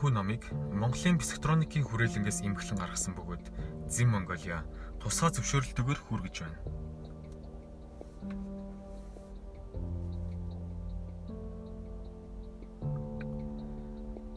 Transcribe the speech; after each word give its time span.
Энэхүү 0.00 0.16
номыг 0.16 0.48
Монголын 0.72 1.20
психотроникийн 1.20 1.84
хүрээлэнгээс 1.84 2.40
имхлэн 2.48 2.80
гаргасан 2.80 3.12
бөгөөд 3.20 3.52
Зим 3.84 4.16
Монголиа 4.16 4.64
тусгай 4.96 5.28
зөвшөөрөлтөөр 5.28 6.00
хүргэж 6.00 6.36
байна. 6.40 6.56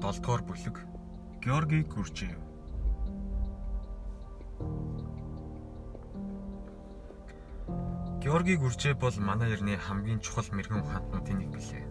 Долдугаар 0.03 0.43
бүлэг 0.43 0.75
Георги 1.39 1.87
Гүржиев 1.87 2.43
Георги 8.19 8.59
Гүржиев 8.59 8.99
бол 8.99 9.15
манай 9.23 9.55
эртний 9.55 9.79
хамгийн 9.79 10.19
чухал 10.19 10.51
мэрэгэн 10.51 10.83
ухаантнуудын 10.83 11.39
нэг 11.39 11.55
билээ. 11.55 11.87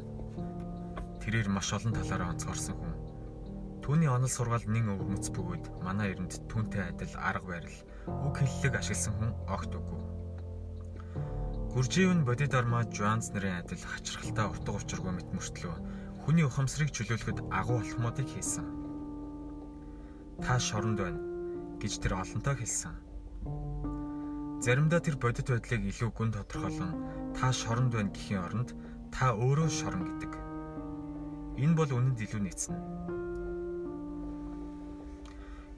Тэрээр 1.25 1.48
маш 1.48 1.73
олон 1.73 1.97
талаараа 1.97 2.37
онцгорсон 2.37 2.77
хүн. 2.77 2.91
Түүний 3.82 4.06
онол 4.06 4.30
сургаал 4.30 4.62
нэн 4.70 4.95
өвөрмөц 4.95 5.34
бөгөөд 5.34 5.82
манай 5.82 6.14
эрэнд 6.14 6.46
түүнтэй 6.46 6.95
адил 6.95 7.14
арга 7.18 7.59
барил, 7.59 7.78
үг 8.06 8.34
хэллэг 8.38 8.78
ашигласан 8.78 9.14
хүн 9.18 9.32
огт 9.50 9.74
үгүй. 9.74 10.00
Гүржиев 11.74 12.14
нь 12.14 12.22
бодит 12.22 12.55
арма 12.55 12.86
Жуанс 12.86 13.34
нарын 13.34 13.58
адил 13.58 13.82
хачирхалтай 13.82 14.46
утга 14.46 14.78
учиргүй 14.78 15.12
мэт 15.18 15.34
мөртлөө 15.34 15.74
хүний 16.22 16.46
ухамсарыг 16.46 16.95
чөлөөлөхөд 16.95 17.42
агуу 17.50 17.82
алхмуудыг 17.82 18.28
хийсэн. 18.30 18.66
Та 20.46 20.62
шоронд 20.62 21.02
байна 21.02 21.20
гэж 21.83 21.98
тэр 21.98 22.22
олонтоо 22.22 22.55
хэлсэн. 22.55 22.94
Заримдаа 24.62 25.02
тэр 25.02 25.19
бодит 25.19 25.50
байдлыг 25.50 25.83
илүү 25.91 26.10
гүн 26.14 26.30
тодорхойлон 26.30 26.92
та 27.34 27.50
шоронд 27.50 27.98
байна 27.98 28.14
гэхийн 28.14 28.46
оронд 28.46 28.70
та 29.10 29.34
өөрөө 29.34 29.66
шорон 29.66 30.06
гэдэг. 30.06 30.33
Энэ 31.58 31.74
бол 31.74 31.91
үнэнд 31.91 32.22
илүү 32.22 32.42
нийцнэ. 32.46 32.78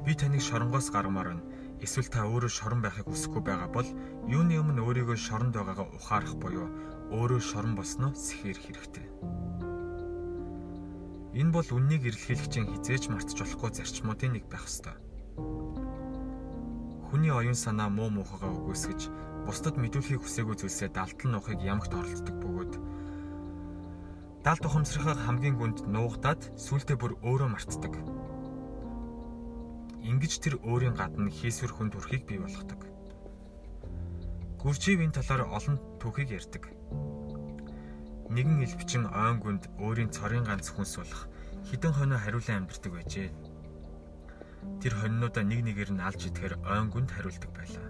Би 0.04 0.12
таныг 0.12 0.44
шоронгоос 0.44 0.92
гаргамаар 0.92 1.28
байна. 1.32 1.44
Эсвэл 1.80 2.12
та 2.12 2.28
өөрөө 2.28 2.52
шорон 2.52 2.84
байхыг 2.84 3.08
хүсэхгүй 3.08 3.40
байгаа 3.40 3.72
бол 3.72 3.88
юуны 4.28 4.60
өмнө 4.60 4.84
өөрийгөө 4.84 5.16
шоронд 5.16 5.56
байгаагаа 5.56 5.88
ухаарах 5.96 6.36
буюу 6.36 6.68
өөрөө 7.08 7.40
шорон 7.40 7.72
босноо 7.72 8.12
сэхэр 8.12 8.58
хэрэгтэй. 8.60 9.06
Энэ 11.40 11.50
бол 11.56 11.68
үннийг 11.72 12.04
эрэлхийлэгчийн 12.04 12.68
хизээж 12.68 13.08
мартаж 13.08 13.38
болохгүй 13.40 13.70
зарчмуудын 13.80 14.32
нэг 14.36 14.44
байх 14.52 14.68
ёстой. 14.68 14.92
Хүний 17.08 17.32
оюун 17.32 17.56
санаа 17.56 17.88
муу 17.88 18.12
муухайгаа 18.12 18.52
үгүйсгэж 18.60 19.00
бусдад 19.48 19.80
мэдүүлэхийг 19.80 20.20
хүсээгүй 20.20 20.56
зүйлсээ 20.60 20.92
далтал 20.92 21.32
нуухыг 21.32 21.60
ямагт 21.64 21.92
оролддог 21.96 22.36
бөгөөд 22.44 22.72
далд 24.44 24.62
ухамсархаа 24.68 25.16
хамгийн 25.16 25.56
гүнд 25.56 25.88
нуугдаад 25.88 26.52
сүултээ 26.60 26.96
бүр 27.00 27.12
өөрөө 27.24 27.48
мартдаг 27.48 27.92
Ингиж 30.04 30.36
тэр 30.36 30.60
өөрийн 30.60 31.00
гадна 31.00 31.32
хийсвэр 31.32 31.72
хүн 31.72 31.88
төрхийг 31.88 32.28
бий 32.28 32.36
болгодог. 32.36 32.76
Гүржив 34.60 35.00
энэ 35.00 35.16
талаар 35.16 35.48
олон 35.48 35.80
түүхийг 35.96 36.28
ярьдаг. 36.36 36.68
Нэгэн 38.28 38.60
элбчин 38.68 39.08
ойн 39.08 39.40
гүнд 39.40 39.72
өөрийн 39.80 40.12
цорын 40.12 40.44
ганц 40.44 40.68
хүнс 40.68 41.00
болох 41.00 41.24
хідэн 41.64 41.96
хоноо 41.96 42.20
хариулан 42.20 42.68
амьдардаг 42.68 42.92
байжээ. 42.92 43.32
Тэр 44.84 44.92
хоньнуудаа 44.92 45.44
нэг 45.44 45.60
нэгээр 45.64 45.96
нь 45.96 46.04
алж 46.04 46.20
идэхээр 46.28 46.60
ойн 46.68 46.92
гүнд 46.92 47.08
хариулдаг 47.08 47.50
байлаа. 47.56 47.88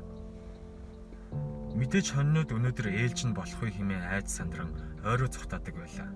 Мэдээж 1.74 2.14
хоньнууд 2.14 2.54
өнөөдөр 2.54 2.94
ээлж 2.94 3.26
нь 3.26 3.34
болохгүй 3.34 3.74
хэмээн 3.74 4.06
айд 4.06 4.30
сандран 4.30 4.70
ойроо 5.02 5.26
цухтаадаг 5.26 5.74
байлаа. 5.74 6.10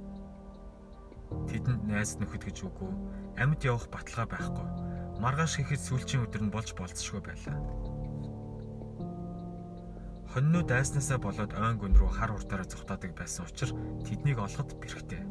Тэдэнд 1.51 1.83
найз 1.91 2.23
нөхөд 2.23 2.47
гэж 2.47 2.71
үгүй, 2.71 2.93
амьд 3.35 3.67
явах 3.67 3.91
баталгаа 3.91 4.27
байхгүй 4.31 4.88
маргааш 5.19 5.59
хийхэд 5.59 5.83
сүүлчийн 5.83 6.25
өдөр 6.31 6.43
нь 6.47 6.55
болж 6.55 6.71
болцсошгүй 6.79 7.23
байлаа. 7.27 7.59
Хоньноо 10.31 10.63
дайснаасаа 10.63 11.19
болоод 11.19 11.53
ойн 11.59 11.77
гүн 11.83 11.99
рүү 11.99 12.11
хар 12.15 12.31
хурдаараа 12.31 12.69
зүхтаадаг 12.71 13.19
байсан 13.19 13.43
учраас 13.51 13.75
тэднийг 14.07 14.39
олоход 14.39 14.79
бэрхтээ. 14.79 15.23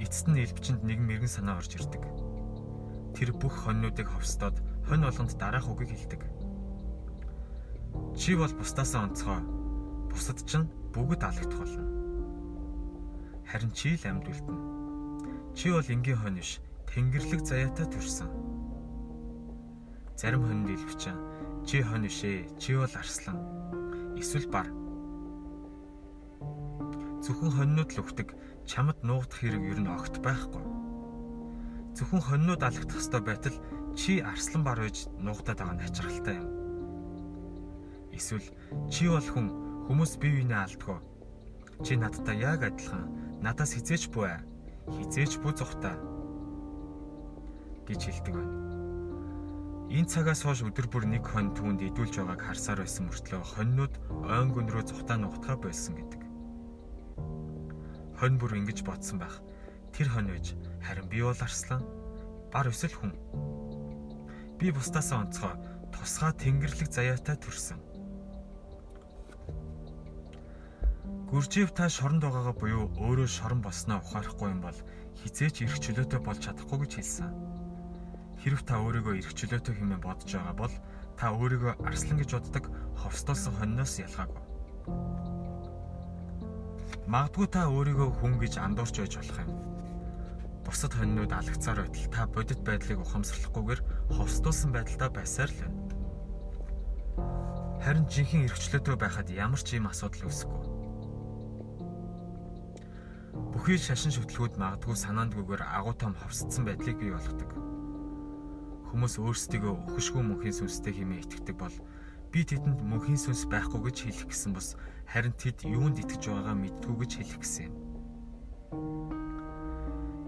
Эцэст 0.00 0.26
нь 0.32 0.40
элбчэнд 0.40 0.80
нэгэн 0.80 1.04
мэрэгэн 1.04 1.28
санаа 1.28 1.60
орж 1.60 1.76
ирдэг. 1.76 2.00
Тэр 3.12 3.36
бүх 3.36 3.52
хоньнуудыг 3.68 4.08
ховстоод 4.08 4.56
хонь 4.88 5.04
болгонд 5.04 5.36
дараах 5.36 5.68
үгийг 5.68 5.92
хэлдэг. 5.92 6.22
Чи 8.16 8.32
бол 8.32 8.54
бусдаасаа 8.56 9.04
онцгой. 9.04 9.44
Бусад 10.08 10.40
ч 10.48 10.64
бүгд 10.96 11.20
алагдах 11.20 11.60
болно. 11.60 11.84
Харин 13.44 13.72
чи 13.76 13.92
л 13.98 14.08
амьд 14.08 14.24
үлдэнэ. 14.24 14.62
Чи 15.52 15.68
бол 15.68 15.84
энгийн 15.84 16.16
хонь 16.16 16.40
биш 16.40 16.62
Тэнгэрлэг 16.90 17.46
заяатай 17.46 17.86
төрсөн. 17.86 18.26
Зарим 20.18 20.42
хонинд 20.42 20.74
илвчин 20.74 21.14
чи 21.62 21.86
хон 21.86 22.02
бишээ, 22.02 22.50
чи 22.58 22.74
бол 22.74 22.90
арслан. 22.90 23.38
Эсвэл 24.18 24.50
бар. 24.50 24.66
Зөвхөн 27.22 27.54
хонинууд 27.54 27.94
л 27.94 28.02
өгдөг 28.02 28.34
чамд 28.66 28.98
нуугдах 29.06 29.38
хэрэг 29.38 29.62
ер 29.70 29.78
нь 29.78 29.86
огт 29.86 30.18
байхгүй. 30.18 30.66
Зөвхөн 31.94 32.26
хонинууд 32.26 32.58
алагдах 32.58 32.98
хэвээр 32.98 33.22
байтал 33.22 33.56
чи 33.94 34.18
арслан 34.18 34.66
бар 34.66 34.82
байж 34.82 35.06
нуугдаад 35.14 35.62
байгаа 35.62 35.74
нь 35.78 35.84
хачирхалтай 35.86 36.42
юм. 36.42 36.50
Эсвэл 38.10 38.50
чи 38.90 39.06
бол 39.06 39.22
хүн 39.30 39.46
хүмүүс 39.86 40.18
бие 40.18 40.42
биенээ 40.42 40.66
алдгүй. 40.66 40.98
Чи 41.86 41.94
надтай 41.94 42.42
яг 42.42 42.66
адилхан 42.66 43.38
надаас 43.38 43.78
хизээч 43.78 44.10
буй. 44.10 44.34
Хизээч 44.90 45.38
бүү 45.38 45.54
зүхтаа 45.54 46.09
гэж 47.90 48.00
хэлдэг 48.06 48.34
байна. 48.38 48.54
Энэ 49.90 50.06
цагаас 50.06 50.46
хойш 50.46 50.62
өдөр 50.62 50.86
бүр 50.86 51.04
нэг 51.10 51.26
хон 51.26 51.50
түүнд 51.50 51.82
идүүлж 51.82 52.22
байгааг 52.22 52.46
харсаар 52.46 52.86
байсан 52.86 53.10
мөртлөө 53.10 53.42
хоньнууд 53.42 53.94
ойн 54.22 54.54
гүн 54.54 54.70
рүү 54.70 54.86
зүхтаа 54.86 55.18
нугатгаа 55.18 55.58
болсон 55.58 55.98
гэдэг. 55.98 56.22
Хонь 58.22 58.38
бүр 58.38 58.54
ингэж 58.62 58.86
бодсон 58.86 59.18
байх. 59.18 59.42
Тэр 59.90 60.06
хонь 60.14 60.30
байж 60.30 60.54
харин 60.78 61.10
би 61.10 61.26
бол 61.26 61.34
арслан 61.42 61.82
бар 62.54 62.70
өсөл 62.70 62.94
хүн. 62.94 63.18
Би 64.62 64.70
бусдаасаа 64.70 65.26
онцгой 65.26 65.58
тусгай 65.90 66.38
тэнгэрлэг 66.38 66.86
заяатай 66.86 67.34
төрсөн. 67.42 67.82
Гүржив 71.34 71.74
та 71.74 71.90
шоронд 71.90 72.22
байгаагаа 72.22 72.54
буюу 72.54 72.94
өөрөө 72.94 73.26
шорон 73.26 73.58
болсноо 73.58 73.98
ухаарахгүй 73.98 74.54
юм 74.54 74.62
бол 74.62 74.78
хизээч 75.18 75.66
эрх 75.66 75.82
чөлөөтэй 75.82 76.20
болж 76.22 76.46
чадахгүй 76.46 76.78
гэж 76.86 76.92
хэлсэн. 76.94 77.59
Хэрв 78.40 78.64
та 78.64 78.80
өөрийгөө 78.80 79.20
эрх 79.20 79.36
чөлөөтэй 79.36 79.76
хэмээн 79.76 80.00
бодож 80.00 80.32
байгаа 80.32 80.56
бол 80.56 80.72
та 81.20 81.28
өөрийгөө 81.36 81.84
арслан 81.84 82.16
гэж 82.24 82.30
боддог 82.40 82.64
ховстолсон 82.96 83.52
хоньноос 83.60 84.00
ялгаагүй. 84.00 84.40
Магадгүй 87.04 87.48
та 87.52 87.68
өөрийгөө 87.68 88.08
хүн 88.16 88.40
гэж 88.40 88.56
андуурч 88.64 88.96
байж 88.96 89.20
болох 89.20 89.44
юм. 89.44 89.52
Бусад 90.64 90.96
хоньнууд 90.96 91.36
алагцаар 91.36 91.84
байтал 91.84 92.08
та 92.08 92.24
бодит 92.32 92.64
байдлыг 92.64 93.04
ухамсарлахгүйгээр 93.04 93.80
ховстолсон 94.16 94.72
байдалтай 94.72 95.10
байсаар 95.12 95.52
л 95.52 95.60
байна. 95.60 95.84
Харин 97.84 98.08
жинхэнэ 98.08 98.48
эрхчлөөтэй 98.48 98.96
байхад 98.96 99.28
ямар 99.28 99.60
ч 99.60 99.76
юм 99.76 99.92
асуудал 99.92 100.32
үүсэхгүй. 100.32 100.64
Бүхий 103.52 103.76
шашин 103.76 104.16
шүтлгүүд 104.16 104.56
магадгүй 104.56 104.96
санаандгүйгээр 104.96 105.60
агуу 105.60 105.92
том 105.92 106.16
ховсдсан 106.16 106.64
байдлыг 106.64 106.96
бий 106.96 107.12
болгодог 107.12 107.59
Хүмүүс 108.90 109.22
өөрсдийгөө 109.22 109.94
өхөшгүй 109.94 110.22
мөнхийн 110.26 110.66
сүнстэй 110.66 110.90
хэмээн 110.98 111.22
итгэдэг 111.22 111.54
бол 111.54 111.76
би 112.34 112.42
тэдэнд 112.42 112.82
мөнхийн 112.82 113.22
сүнс 113.22 113.46
байхгүй 113.46 113.86
гэж 113.86 113.96
хэлэх 114.02 114.26
гэсэн 114.34 114.50
бос 114.50 114.74
харин 115.06 115.30
тэд 115.38 115.62
юунд 115.62 116.02
итгэж 116.02 116.26
байгаагаа 116.26 116.58
мэдтгүү 116.58 116.96
гэж 116.98 117.12
хэлэх 117.22 117.38
гэсэн 117.38 117.70
юм. 117.70 117.74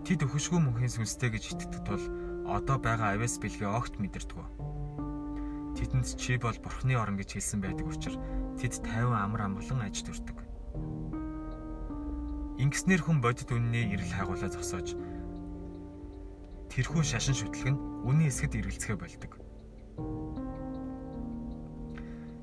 Тэд 0.06 0.22
өхөшгүй 0.22 0.62
мөнхийн 0.62 0.94
сүнстэй 0.94 1.34
гэж 1.34 1.58
итгэдэг 1.58 1.82
тул 1.82 2.04
одоо 2.46 2.78
байгаа 2.78 3.18
авяас 3.18 3.42
бэлгээ 3.42 3.66
огт 3.66 3.98
мэдэрдэггүй. 3.98 4.46
Тэдэнд 5.82 6.06
чи 6.14 6.38
бол 6.38 6.54
бурхны 6.62 6.94
орон 6.94 7.18
гэж 7.18 7.42
хэлсэн 7.42 7.66
байдаг 7.66 7.90
учраас 7.90 8.14
тэд 8.62 8.78
50 8.78 9.10
амар 9.10 9.42
амгалан 9.50 9.90
аж 9.90 10.06
төрдөг. 10.06 10.38
Ингэснээр 12.62 13.02
хүн 13.02 13.18
бодит 13.18 13.50
үнний 13.50 13.90
эрэл 13.90 14.14
хайгуулаа 14.22 14.50
зогсоож 14.54 14.94
тэрхүү 16.70 17.02
шашин 17.02 17.34
шүтлэг 17.34 17.74
нь 17.74 17.91
үнийн 18.02 18.30
эсгэд 18.30 18.58
эргэлцэхэ 18.58 18.96
болдог. 18.98 19.32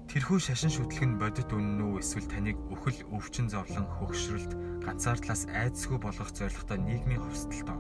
Тэрхүү 0.10 0.40
шашин 0.42 0.74
шүтлэг 0.74 1.06
нь 1.06 1.20
бодит 1.22 1.54
үнэн 1.54 1.86
үү 1.86 2.02
эсвэл 2.02 2.26
таныг 2.26 2.58
өхөл 2.74 2.98
өвчин 3.14 3.46
зовлон 3.46 3.86
хөгшрөлт 3.86 4.58
ганцаардлаас 4.82 5.46
айдсгүй 5.54 6.02
болгох 6.02 6.34
зорилготой 6.34 6.82
нийгмийн 6.82 7.22
ховсдолтой. 7.22 7.78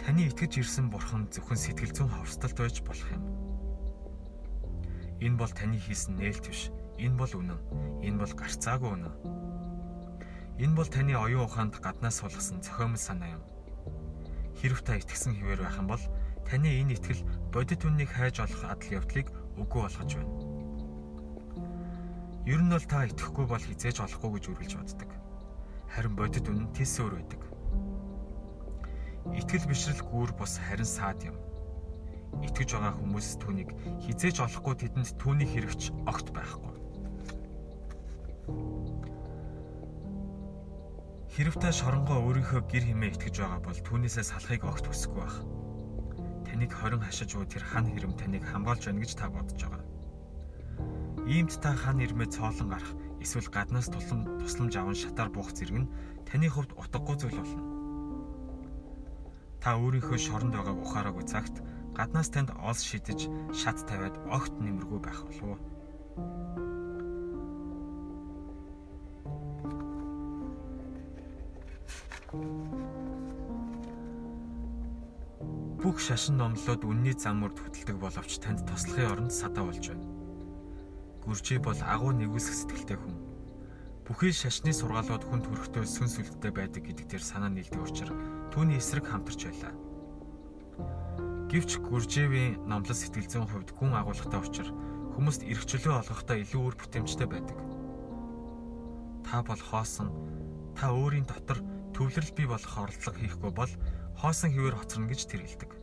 Таны 0.00 0.24
итгэж 0.32 0.64
ирсэн 0.64 0.88
бурхан 0.88 1.28
зөвхөн 1.28 1.60
сэтгэл 1.60 1.92
зүйн 1.92 2.10
ховсдолд 2.16 2.56
байж 2.56 2.80
болох 2.80 3.08
юм. 3.12 3.24
Энэ 5.20 5.36
бол 5.36 5.52
таны 5.52 5.76
хийсэн 5.76 6.16
нээлт 6.16 6.48
биш. 6.48 6.72
Энэ 6.96 7.20
бол 7.20 7.32
үнэн. 7.36 7.60
Энэ 8.00 8.18
бол 8.18 8.32
гарцаагүй 8.32 8.88
үнэн 8.88 9.14
Энэ 10.62 10.76
бол 10.76 10.86
таны 10.86 11.16
оюун 11.16 11.48
ухаанд 11.48 11.80
гаднаас 11.80 12.20
суулгасан 12.20 12.62
зохиомл 12.62 13.00
санаа 13.00 13.34
юм. 13.34 13.42
Хэрв 14.58 14.82
та 14.84 14.98
итгэсэн 14.98 15.38
хിവэр 15.38 15.60
байх 15.64 15.78
юм 15.78 15.88
бол 15.88 16.04
таны 16.48 16.68
энэ 16.80 16.98
итгэл 16.98 17.22
бодит 17.54 17.86
үннийг 17.86 18.10
хайж 18.12 18.42
олох 18.44 18.62
адал 18.66 18.96
явдлыг 18.98 19.28
үгүй 19.56 19.80
болгож 19.84 20.10
байна. 20.18 20.34
Ер 22.42 22.60
нь 22.60 22.72
бол 22.74 22.86
та 22.90 23.06
итгэхгүй 23.06 23.46
бол 23.46 23.62
хизээж 23.62 24.02
олохгүй 24.02 24.30
гэж 24.34 24.44
үргэлж 24.50 24.74
боддог. 24.74 25.10
Харин 25.94 26.14
бодит 26.18 26.46
үнэн 26.50 26.74
тис 26.74 26.98
өөр 26.98 27.14
байдаг. 27.22 27.42
Итгэл 29.30 29.70
бишрэл 29.70 30.02
гүүр 30.02 30.34
бус 30.34 30.58
харин 30.58 30.88
саад 30.88 31.22
юм. 31.22 31.38
Итгэж 32.42 32.74
байгаа 32.74 32.98
хүмүүс 32.98 33.38
түүнийг 33.38 33.70
хизээж 34.02 34.42
олохгүй 34.42 34.74
тэдэнд 34.74 35.14
түүний 35.22 35.46
хэрэгч 35.46 35.94
огт 36.10 36.34
байхгүй. 36.34 36.74
Хэрв 41.32 41.56
та 41.56 41.72
шоронгоо 41.72 42.20
өөрийнхөө 42.28 42.60
гэр 42.68 42.92
химээ 42.92 43.16
итгэж 43.16 43.40
байгаа 43.40 43.64
бол 43.64 43.80
түүнээсээ 43.88 44.20
салахыг 44.20 44.68
огт 44.68 44.84
хүсэхгүй 44.84 45.16
байх. 45.16 45.40
Таныг 46.44 46.72
хорин 46.76 47.00
хашиж 47.00 47.32
уу 47.32 47.48
тэр 47.48 47.64
хан 47.64 47.88
хэрэм 47.88 48.12
таныг 48.20 48.44
хамгаалж 48.44 48.84
байна 48.84 49.00
гэж 49.00 49.12
та 49.16 49.32
бодож 49.32 49.56
байгаа. 49.64 49.80
Иймд 51.24 51.56
та 51.56 51.72
хан 51.72 52.04
ирмээ 52.04 52.28
цоолон 52.36 52.68
гарах 52.68 52.92
эсвэл 53.24 53.48
гаднаас 53.48 53.88
тулам 53.88 54.28
тусламж 54.44 54.76
аван 54.76 54.92
шатаар 54.92 55.32
буух 55.32 55.56
зэрэг 55.56 55.88
нь 55.88 55.92
таны 56.28 56.52
хувьд 56.52 56.76
утгагүй 56.76 57.16
зүйл 57.16 57.40
болно. 57.40 57.64
Та 59.64 59.80
өөрийнхөө 59.80 60.18
шоронд 60.20 60.52
байгааг 60.52 60.84
ухаараагүй 60.84 61.24
цагт 61.24 61.64
гаднаас 61.96 62.28
танд 62.28 62.52
олс 62.60 62.84
шидэж 62.84 63.32
шат 63.56 63.80
тавиад 63.88 64.20
огт 64.28 64.52
нэмэргүй 64.60 65.00
байх 65.00 65.24
болов 65.24 65.48
уу? 65.56 65.71
Шашин 76.02 76.34
номлоод 76.42 76.82
үнний 76.82 77.14
зам 77.14 77.46
мөрд 77.46 77.62
хөтэлдэг 77.62 77.94
боловч 77.94 78.42
танд 78.42 78.66
тослохын 78.66 79.06
оронд 79.06 79.30
садаа 79.30 79.62
болж 79.62 79.86
байна. 79.86 80.02
Гүржи 81.22 81.62
бол 81.62 81.78
агуу 81.78 82.10
нэгүсэх 82.10 82.58
сэтгэлтэй 82.58 82.98
хүн. 82.98 83.14
Бүхий 84.02 84.34
шашны 84.34 84.74
сургаалууд 84.74 85.22
хүн 85.22 85.46
төрөхтэй 85.46 85.86
сүнс 85.86 86.18
үлдтэй 86.18 86.50
байдаг 86.50 86.82
гэдэг 86.82 87.06
дээр 87.06 87.22
санаа 87.22 87.54
нийлдэг 87.54 87.78
учраас 87.78 88.18
түүний 88.50 88.82
эсрэг 88.82 89.06
хамтарч 89.06 89.46
байлаа. 89.46 89.74
Гэвч 91.46 91.78
Гүржевийн 91.86 92.66
номлол 92.66 92.98
сэтгэл 92.98 93.30
зүйн 93.30 93.46
хувьд 93.46 93.70
гүн 93.70 93.94
агуулгатай 93.94 94.42
учраас 94.42 94.74
хүмүүст 95.14 95.46
эрх 95.46 95.62
чөлөө 95.70 96.02
олгохдоо 96.02 96.36
илүү 96.42 96.62
үр 96.66 96.74
бүтээмжтэй 96.82 97.28
байдаг. 97.30 97.58
Та 99.22 99.46
бол 99.46 99.62
хоосон 99.70 100.10
та 100.74 100.90
өөрийн 100.90 101.30
дотор 101.30 101.62
төвлөрөл 101.94 102.34
бий 102.34 102.50
болох 102.50 102.74
оролдлого 102.74 103.22
хийхгүй 103.22 103.52
бол 103.54 103.72
хоосон 104.18 104.50
хിവэр 104.50 104.74
хоцорно 104.74 105.06
гэж 105.06 105.30
тэр 105.30 105.46
хэлдэг. 105.46 105.81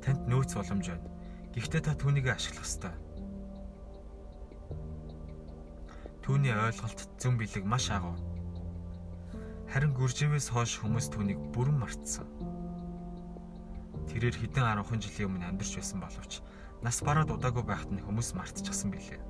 Танд 0.00 0.22
нөөц 0.26 0.56
боломж 0.56 0.86
байна. 0.90 1.06
Гэхдээ 1.54 1.82
та 1.84 1.94
түүнийг 1.98 2.26
ашиглах 2.30 2.64
ёстой. 2.64 2.94
Түүний 6.24 6.54
ойлголт 6.54 7.00
зүүн 7.18 7.36
бэлэг 7.40 7.64
маш 7.66 7.90
агуу. 7.90 8.14
Харин 9.70 9.94
гүрживээс 9.94 10.50
хойш 10.50 10.78
хүмүүс 10.82 11.10
түүнийг 11.10 11.38
бүрэн 11.54 11.78
мартсан. 11.78 12.26
Тэрээр 14.10 14.34
хэдэн 14.34 14.66
10 14.82 14.98
жилийн 14.98 15.30
өмнө 15.30 15.46
амьдарч 15.46 15.78
байсан 15.78 16.02
боловч 16.02 16.42
нас 16.82 16.98
бараад 17.04 17.30
удаагүй 17.30 17.62
байхад 17.62 17.90
нь 17.94 18.02
хүмүүс 18.02 18.34
мартчихсан 18.34 18.90
билээ. 18.90 19.22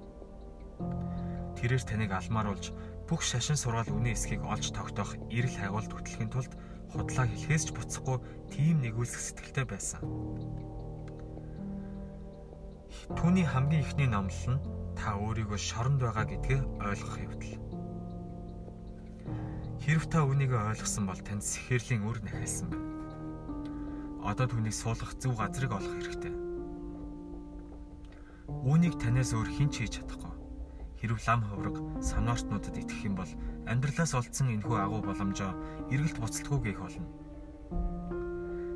Тэрээр 1.60 1.84
таныг 1.84 2.12
алмааруулж 2.16 2.72
бүх 3.04 3.20
шашин 3.20 3.58
сургаал 3.58 3.90
үнийн 3.92 4.16
эсхийг 4.16 4.40
олж 4.46 4.72
тогтоох 4.72 5.18
эрэл 5.28 5.56
хайгуулт 5.60 5.92
хөтлөхийн 5.92 6.32
тулд 6.32 6.52
худлаа 6.90 7.26
хэлхээс 7.30 7.64
ч 7.66 7.68
буцахгүй 7.70 8.18
тийм 8.50 8.82
нэгүүлсэх 8.82 9.22
сэтгэлтэй 9.22 9.66
байсан. 9.66 10.02
Түүний 13.14 13.46
хамгийн 13.46 13.82
ихний 13.86 14.08
номлол 14.10 14.58
нь 14.58 14.62
та 14.98 15.14
өөрийгөө 15.18 15.58
шоронд 15.58 16.02
байгаа 16.02 16.26
гэдгээ 16.26 16.60
ойлгох 16.82 17.16
явдал. 17.22 17.54
Хэрв 19.82 20.04
та 20.10 20.26
үнийг 20.26 20.52
ойлгосон 20.54 21.06
бол 21.06 21.22
танд 21.22 21.46
сэхэрлийн 21.46 22.06
үр 22.06 22.18
нахилсан 22.26 22.68
байна. 22.70 22.90
Одоо 24.26 24.46
түүнийг 24.50 24.74
суулгах 24.74 25.14
зөв 25.18 25.38
газрыг 25.38 25.72
олох 25.72 25.94
хэрэгтэй. 25.94 26.34
Үүнийг 28.66 28.94
танаас 28.98 29.30
өөр 29.32 29.48
хэн 29.48 29.70
ч 29.70 29.86
хийж 29.86 30.02
чадахгүй 30.02 30.29
Хэрв 31.00 31.16
лам 31.24 31.40
хувраг 31.48 31.76
санаартнуудад 32.04 32.76
итгэх 32.76 33.08
юм 33.08 33.16
бол 33.16 33.32
амьдралаас 33.64 34.12
олдсон 34.12 34.52
энэхүү 34.52 34.76
агуу 34.76 35.00
боломжоо 35.00 35.56
эргэлт 35.88 36.20
буцалтгүй 36.20 36.60
гээх 36.60 36.80
болно. 36.84 37.08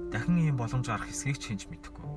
Дахин 0.09 0.41
ийм 0.41 0.57
боломж 0.57 0.89
гарах 0.89 1.13
эсэхийг 1.13 1.37
ч 1.37 1.53
хинж 1.53 1.69
мэдэхгүй. 1.69 2.09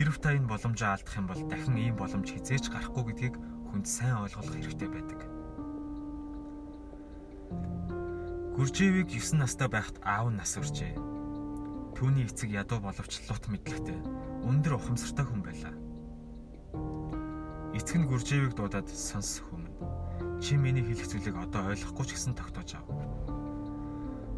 Хэрв 0.00 0.16
та 0.16 0.32
энэ 0.32 0.48
боломжоо 0.48 0.96
алдах 0.96 1.12
юм 1.20 1.28
бол 1.28 1.42
дахин 1.44 1.76
ийм 1.76 1.96
боломж 2.00 2.24
хизээч 2.24 2.72
гарахгүй 2.72 3.04
гэдгийг 3.12 3.36
хүнд 3.68 3.84
сайн 3.84 4.16
ойлгох 4.24 4.48
хэрэгтэй 4.48 4.88
байдаг. 4.88 5.20
Гүржээвийг 8.58 9.12
9 9.12 9.38
настай 9.38 9.68
байхад 9.70 10.02
аав 10.02 10.34
нь 10.34 10.40
нас 10.40 10.58
уржээ. 10.58 10.96
Түүний 11.94 12.26
эцэг 12.26 12.50
ядуу 12.50 12.82
боловч 12.82 13.22
лут 13.30 13.44
мэдлэгтэй 13.46 13.98
өндөр 14.50 14.74
ухамсартай 14.74 15.22
хүн 15.22 15.46
байлаа. 15.46 15.77
Эцэг 17.78 18.02
нь 18.02 18.10
гүржээвийг 18.10 18.58
дуудаад 18.58 18.90
сонс 18.90 19.38
хүмүн. 19.38 19.70
Чи 20.42 20.58
миний 20.58 20.82
хэлэх 20.82 21.14
зүйлийг 21.14 21.38
одоо 21.38 21.70
ойлгохгүй 21.70 22.10
ч 22.10 22.18
гэсэн 22.18 22.34
тогтоож 22.34 22.74
ав. 22.74 22.90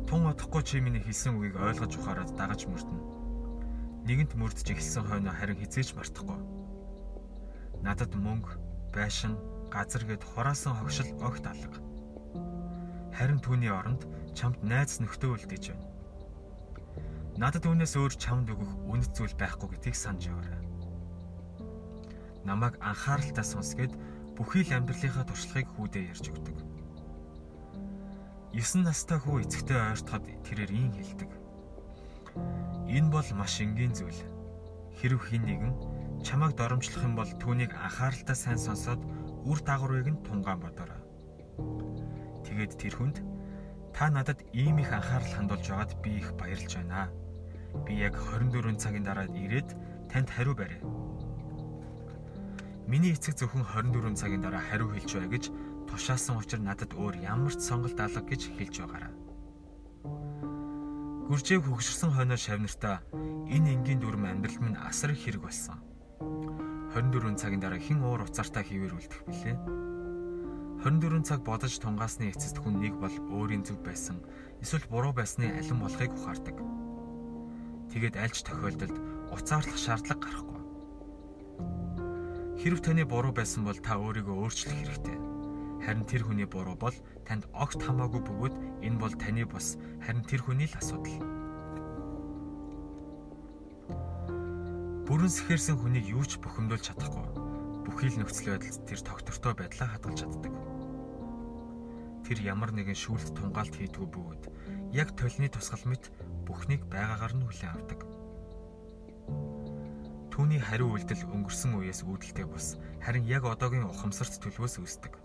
Тун 0.05 0.29
одохгүй 0.29 0.61
чи 0.61 0.77
миний 0.85 1.01
хэлсэн 1.01 1.41
үгийг 1.41 1.57
ойлгож 1.57 1.97
ухаарад 1.97 2.37
дагаж 2.37 2.69
мөрдөн. 2.69 3.01
Нэгэнт 4.05 4.37
мөрдөж 4.37 4.69
эхэлсэн 4.77 5.09
хойно 5.09 5.33
харин 5.33 5.57
хизээч 5.57 5.97
мартахгүй. 5.97 6.37
Надад 7.81 8.13
мөнгө, 8.13 8.61
байшин, 8.93 9.41
газар 9.73 10.05
гэд 10.05 10.21
хураасан 10.21 10.77
хогшил 10.77 11.09
огт 11.25 11.49
алга. 11.49 11.81
Харин 13.17 13.41
түүний 13.41 13.73
оронд 13.73 14.05
чамд 14.37 14.61
найз 14.61 15.01
нөхдөө 15.01 15.41
үлдээж 15.41 15.73
байна. 15.73 15.89
Надад 17.41 17.65
үүнээс 17.65 17.97
өөр 17.97 18.13
чамд 18.21 18.53
өгөх 18.53 18.85
үнэт 18.85 19.17
зүйл 19.17 19.33
байхгүй 19.41 19.81
гэдгийг 19.81 19.97
санаж 19.97 20.29
яваарай 20.29 20.60
намайг 22.45 22.79
анхааралтай 22.81 23.45
сонсгээд 23.45 23.93
бүхий 24.37 24.65
л 24.65 24.73
амьдралынхаа 24.73 25.25
туршлагыг 25.29 25.69
хүүдээ 25.77 26.09
ярьж 26.17 26.33
өгдөг. 26.33 26.57
9 28.57 28.83
настай 28.83 29.19
хүү 29.21 29.45
эцэгтэй 29.45 29.79
ойртоход 29.79 30.25
тэрээр 30.49 30.73
ийн 30.73 30.91
хэлдэг. 30.97 31.31
Энэ 32.89 33.13
бол 33.13 33.29
маш 33.37 33.61
энгийн 33.61 33.93
зүйл. 33.95 34.21
Хэрв 34.99 35.21
хин 35.29 35.45
нэгэн 35.47 35.75
чамайг 36.25 36.57
доромжлох 36.57 37.05
юм 37.05 37.15
бол 37.15 37.31
түүнийг 37.39 37.77
анхааралтай 37.77 38.37
сайн 38.37 38.59
сонсоод 38.59 39.01
үр 39.47 39.59
дагаврыг 39.61 40.09
нь 40.11 40.23
тунгаан 40.25 40.61
бодоорой. 40.61 41.01
Тэгээд 42.43 42.73
тэр 42.81 42.95
хүнд 42.97 43.17
та 43.95 44.11
надад 44.11 44.41
ийм 44.57 44.81
их 44.81 44.91
анхаарал 44.91 45.33
хандуулж 45.37 45.67
байгаад 45.69 45.93
би 46.03 46.19
их 46.19 46.35
баярлж 46.35 46.75
байна. 46.75 47.13
Би 47.87 48.03
яг 48.03 48.19
24 48.19 48.81
цагийн 48.83 49.05
дараа 49.07 49.29
ирээд 49.31 49.77
танд 50.11 50.29
хариу 50.33 50.59
барья 50.59 50.83
Миний 52.87 53.13
эцэг 53.13 53.37
зөвхөн 53.37 53.65
24 53.65 54.17
цагийн 54.17 54.41
дараа 54.45 54.63
хариу 54.63 54.95
хэлж 54.95 55.11
бай 55.19 55.29
гэж 55.29 55.45
тушаасан 55.91 56.39
учраас 56.39 56.63
надад 56.63 56.95
өөр 56.95 57.21
ямар 57.21 57.53
ч 57.53 57.61
сонголт 57.67 57.99
алга 58.01 58.23
гэж 58.23 58.55
хэлж 58.57 58.75
байгаараа. 58.81 59.13
Гүржээг 61.31 61.63
хөгшөрсөн 61.63 62.11
хойноо 62.15 62.39
шавнартаа 62.41 63.03
энэ 63.51 63.75
энгийн 63.75 64.01
дүрм 64.03 64.27
амьдрал 64.27 64.59
минь 64.63 64.81
асар 64.81 65.15
их 65.15 65.23
хэрэг 65.23 65.43
болсон. 65.47 65.79
24 66.95 67.39
цагийн 67.39 67.63
дараа 67.63 67.79
хэн 67.79 68.03
уур 68.03 68.27
уцаартаа 68.27 68.67
хийвэр 68.67 68.99
үлдэх 68.99 69.23
билээ? 69.31 69.55
24 70.83 71.23
цаг 71.23 71.45
бодож 71.47 71.77
тунгаасны 71.79 72.33
эцэст 72.35 72.59
хүн 72.59 72.83
нэг 72.83 72.99
бол 72.99 73.13
өөрийн 73.31 73.63
зөв 73.63 73.79
байсан 73.85 74.25
эсвэл 74.65 74.91
буруу 74.91 75.13
байсны 75.15 75.53
алин 75.55 75.79
болохыг 75.79 76.11
ухаардаг. 76.17 76.57
Тэгээд 77.93 78.17
альж 78.17 78.43
тохиолдолд 78.43 78.97
уцаарлах 79.29 79.79
шаардлага 79.79 80.25
гарахгүй. 80.25 80.60
Хэрв 82.61 82.85
таны 82.85 83.09
буруу 83.09 83.33
байсан 83.33 83.65
бол 83.65 83.81
та 83.81 83.97
өөрийгөө 83.97 84.37
өөрчлөх 84.37 84.77
хэрэгтэй. 84.77 85.17
Харин 85.81 86.05
тэр 86.05 86.29
хүний 86.29 86.45
буруу 86.45 86.77
бол 86.77 86.93
танд 87.25 87.49
огт 87.57 87.81
хамаагүй 87.81 88.21
бөгөөд 88.21 88.85
энэ 88.85 89.01
бол 89.01 89.15
таны 89.17 89.49
бус 89.49 89.81
харин 90.05 90.21
тэр 90.29 90.45
хүний 90.45 90.69
л 90.69 90.77
асуудал. 90.77 91.25
Бүрэн 95.09 95.33
сэхэрсэн 95.33 95.81
хүнийг 95.81 96.05
юу 96.13 96.21
ч 96.29 96.37
бухимдуулж 96.37 96.85
чадахгүй. 96.85 97.25
Бүхий 97.89 98.13
л 98.13 98.21
нөхцөл 98.21 98.53
байдалд 98.53 98.85
тэр 98.85 99.01
тогтвортой 99.09 99.55
байдлаа 99.57 99.89
хадгалж 99.97 100.19
чаддаг. 100.21 100.53
Тэр 102.29 102.39
ямар 102.45 102.77
нэгэн 102.77 102.93
шүүлт 102.93 103.41
тунгаалт 103.41 103.73
хийдгүү 103.73 104.05
бөгөөд 104.05 104.43
яг 104.93 105.17
толны 105.17 105.49
тусгал 105.49 105.89
мэт 105.89 106.13
бүхнийг 106.45 106.85
байгаагаар 106.93 107.41
нь 107.41 107.47
хүлээн 107.49 107.73
авдаг. 107.73 108.20
Түүний 110.31 110.63
хариу 110.63 110.95
үйлдэл 110.95 111.27
өнгөрсөн 111.27 111.75
үеэс 111.83 112.07
үүдэлтэй 112.07 112.47
бус 112.47 112.79
харин 113.03 113.27
яг 113.27 113.45
одоогийн 113.51 113.91
ухамсарт 113.91 114.39
төлөвөөс 114.39 114.79
үүсдэг. 114.79 115.19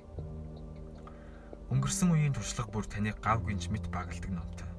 Өнгөрсөн 1.69 2.09
үеийн 2.09 2.33
туршлага 2.33 2.73
бүр 2.73 2.89
таныг 2.89 3.21
гав 3.21 3.45
гинж 3.45 3.69
мэт 3.69 3.85
багалдаг 3.93 4.33
номтой. 4.33 4.69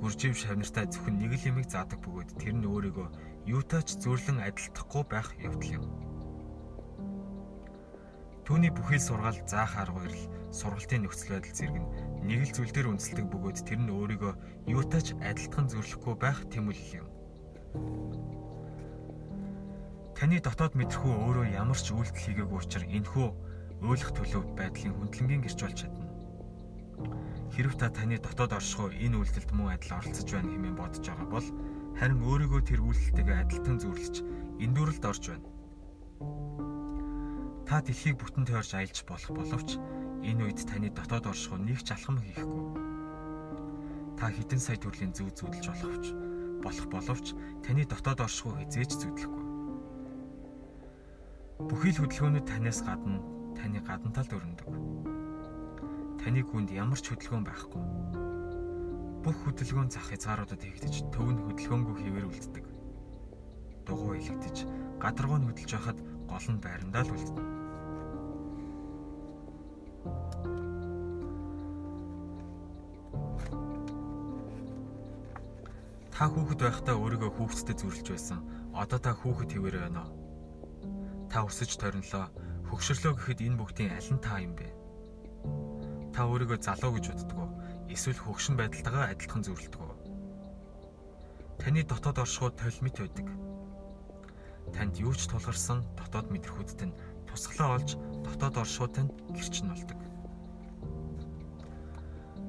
Гүржив 0.00 0.32
шавнартай 0.32 0.88
зөвхөн 0.88 1.20
нэг 1.20 1.36
л 1.36 1.48
юмыг 1.52 1.68
заадаг 1.68 2.00
бөгөөд 2.00 2.40
тэр 2.40 2.56
нь 2.56 2.64
өөрийгөө 2.64 3.08
юутай 3.52 3.84
ч 3.84 4.00
зөөрлөн 4.00 4.40
адилтахгүй 4.48 5.04
байх 5.04 5.28
явдал 5.36 5.76
юм. 5.76 5.84
Түүний 8.48 8.72
бүхэл 8.72 8.96
сургаал 8.96 9.38
заах 9.44 9.76
арга 9.76 10.00
барил, 10.00 10.24
сургалтын 10.48 11.04
нөхцөл 11.04 11.36
байдал 11.36 11.52
зэрэг 11.52 11.76
нь 11.76 11.88
нэг 12.24 12.40
л 12.48 12.54
зүйл 12.56 12.72
дээр 12.72 12.90
үндэслэдэг 12.96 13.26
бөгөөд 13.28 13.58
тэр 13.60 13.80
нь 13.84 13.92
өөрийгөө 13.92 14.32
юутай 14.72 15.02
ч 15.04 15.12
адилтхан 15.20 15.68
зөөрлөхгүй 15.68 16.14
байх 16.16 16.48
тэмүүлэл 16.48 17.04
юм. 17.04 17.09
Таны 20.20 20.36
дотоод 20.36 20.76
мэдрэхүү 20.76 21.14
өөрөө 21.16 21.46
ямар 21.56 21.80
ч 21.80 21.96
үйлдэл 21.96 22.20
хийгээгүй 22.20 22.58
учраас 22.60 22.92
энэхүү 22.92 23.28
өөлөх 23.80 24.10
төлөв 24.12 24.44
байдлын 24.52 24.92
хүндлэнгийн 24.92 25.40
гэрч 25.40 25.58
болж 25.64 25.76
чадна. 25.80 26.04
Хэрв 27.56 27.72
та 27.80 27.88
таны 27.88 28.20
дотоод 28.20 28.52
оршихуй 28.52 29.00
энэ 29.00 29.16
үйлдэлд 29.16 29.50
мөн 29.56 29.80
адил 29.80 29.96
оролцож 29.96 30.28
байна 30.28 30.52
хэмээн 30.52 30.76
бодож 30.76 31.04
байгаа 31.08 31.28
бол 31.32 31.48
харин 31.96 32.20
өөрийгөө 32.20 32.60
тэр 32.68 32.80
үйлдэлтэйгээ 32.84 33.38
адилтан 33.40 33.76
зөвлөж 33.80 34.14
эндүрэлд 34.60 35.04
орж 35.08 35.22
байна. 35.32 35.48
Та 37.64 37.80
дэлхийг 37.80 38.20
бүтэн 38.20 38.44
тойрч 38.44 38.70
аялж 38.76 38.98
болох 39.08 39.32
боловч 39.32 39.80
энэ 40.20 40.42
үед 40.52 40.60
таны 40.68 40.92
дотоод 40.92 41.32
оршихуй 41.32 41.64
нэг 41.64 41.80
ч 41.80 41.96
алхам 41.96 42.20
хийхгүй. 42.20 42.60
Та 44.20 44.28
хэдэн 44.28 44.60
сая 44.60 44.76
төрлийн 44.76 45.16
зөв 45.16 45.32
зөвлөж 45.32 45.64
болохвч 45.64 46.29
болох 46.62 46.86
боловч 46.92 47.32
таны 47.64 47.84
дотоод 47.88 48.20
оршихуй 48.20 48.64
хизээч 48.64 48.92
зүтлэхгүй. 49.00 49.44
Бүхий 51.68 51.92
л 51.92 52.00
хөдөлгөөнүүд 52.04 52.46
танаас 52.48 52.80
гадна 52.84 53.20
таны 53.56 53.80
гадна 53.84 54.10
талд 54.12 54.32
өрнөдөг. 54.32 54.68
Таны 56.20 56.40
хүнд 56.44 56.72
ямар 56.72 57.00
ч 57.00 57.12
хөдөлгөөн 57.12 57.44
байхгүй. 57.44 57.82
Бүх 59.20 59.36
хөдөлгөөн 59.44 59.92
зах 59.92 60.08
хязгааруудад 60.08 60.60
хийгдэж 60.64 61.12
төв 61.12 61.28
нь 61.28 61.42
хөдөлгөөнгүй 61.44 61.96
хийвэр 62.00 62.28
үлддэг. 62.28 62.64
Дугуй 63.84 64.20
илэгдэж, 64.24 64.56
гадаргуу 64.96 65.38
нь 65.40 65.48
хөдөлж 65.48 65.70
байхад 65.76 65.98
гол 66.24 66.46
нь 66.48 66.62
байрандаа 66.64 67.04
л 67.04 67.12
үлддэг. 67.12 67.59
Та 76.20 76.28
хүүхэд 76.28 76.60
байхдаа 76.60 77.00
өөрийгөө 77.00 77.32
хүүхэдтэй 77.32 77.76
зүрлж 77.80 78.06
байсан. 78.12 78.44
Одоо 78.76 79.00
та 79.00 79.16
хүүхэд 79.16 79.56
хэвээр 79.56 79.88
байна 79.88 80.04
уу? 80.04 80.12
Та 81.32 81.48
өсөж 81.48 81.80
торнолоо 81.80 82.28
Хөгшөрлөө 82.70 83.12
гэхэд 83.18 83.40
энэ 83.40 83.58
бүгдийн 83.58 83.90
аль 83.96 84.10
нь 84.14 84.22
та 84.22 84.38
юм 84.38 84.54
бэ? 84.54 84.68
Та 86.14 86.28
өөрийгөө 86.28 86.62
залуу 86.62 86.94
гэж 86.94 87.04
боддог 87.10 87.38
уу? 87.40 87.50
Эсвэл 87.90 88.20
хөгшин 88.22 88.54
байдалтайгаа 88.54 89.10
адилхан 89.10 89.42
зөвлөдөг 89.42 89.80
үү? 89.82 89.94
Таны 91.58 91.82
дотоод 91.82 92.22
оршихуй 92.22 92.54
толмит 92.54 92.94
байдаг. 92.94 93.26
Танд 94.70 94.94
юу 95.02 95.16
ч 95.18 95.26
тулгарсан 95.26 95.82
дотоод 95.98 96.30
мэдрэхүйдтэй 96.30 96.94
нь 96.94 96.98
тусглаа 97.26 97.74
олж 97.74 97.98
дотоод 98.22 98.54
оршихуйтай 98.62 99.10
нь 99.10 99.14
гэрчин 99.34 99.72
болдог. 99.74 99.98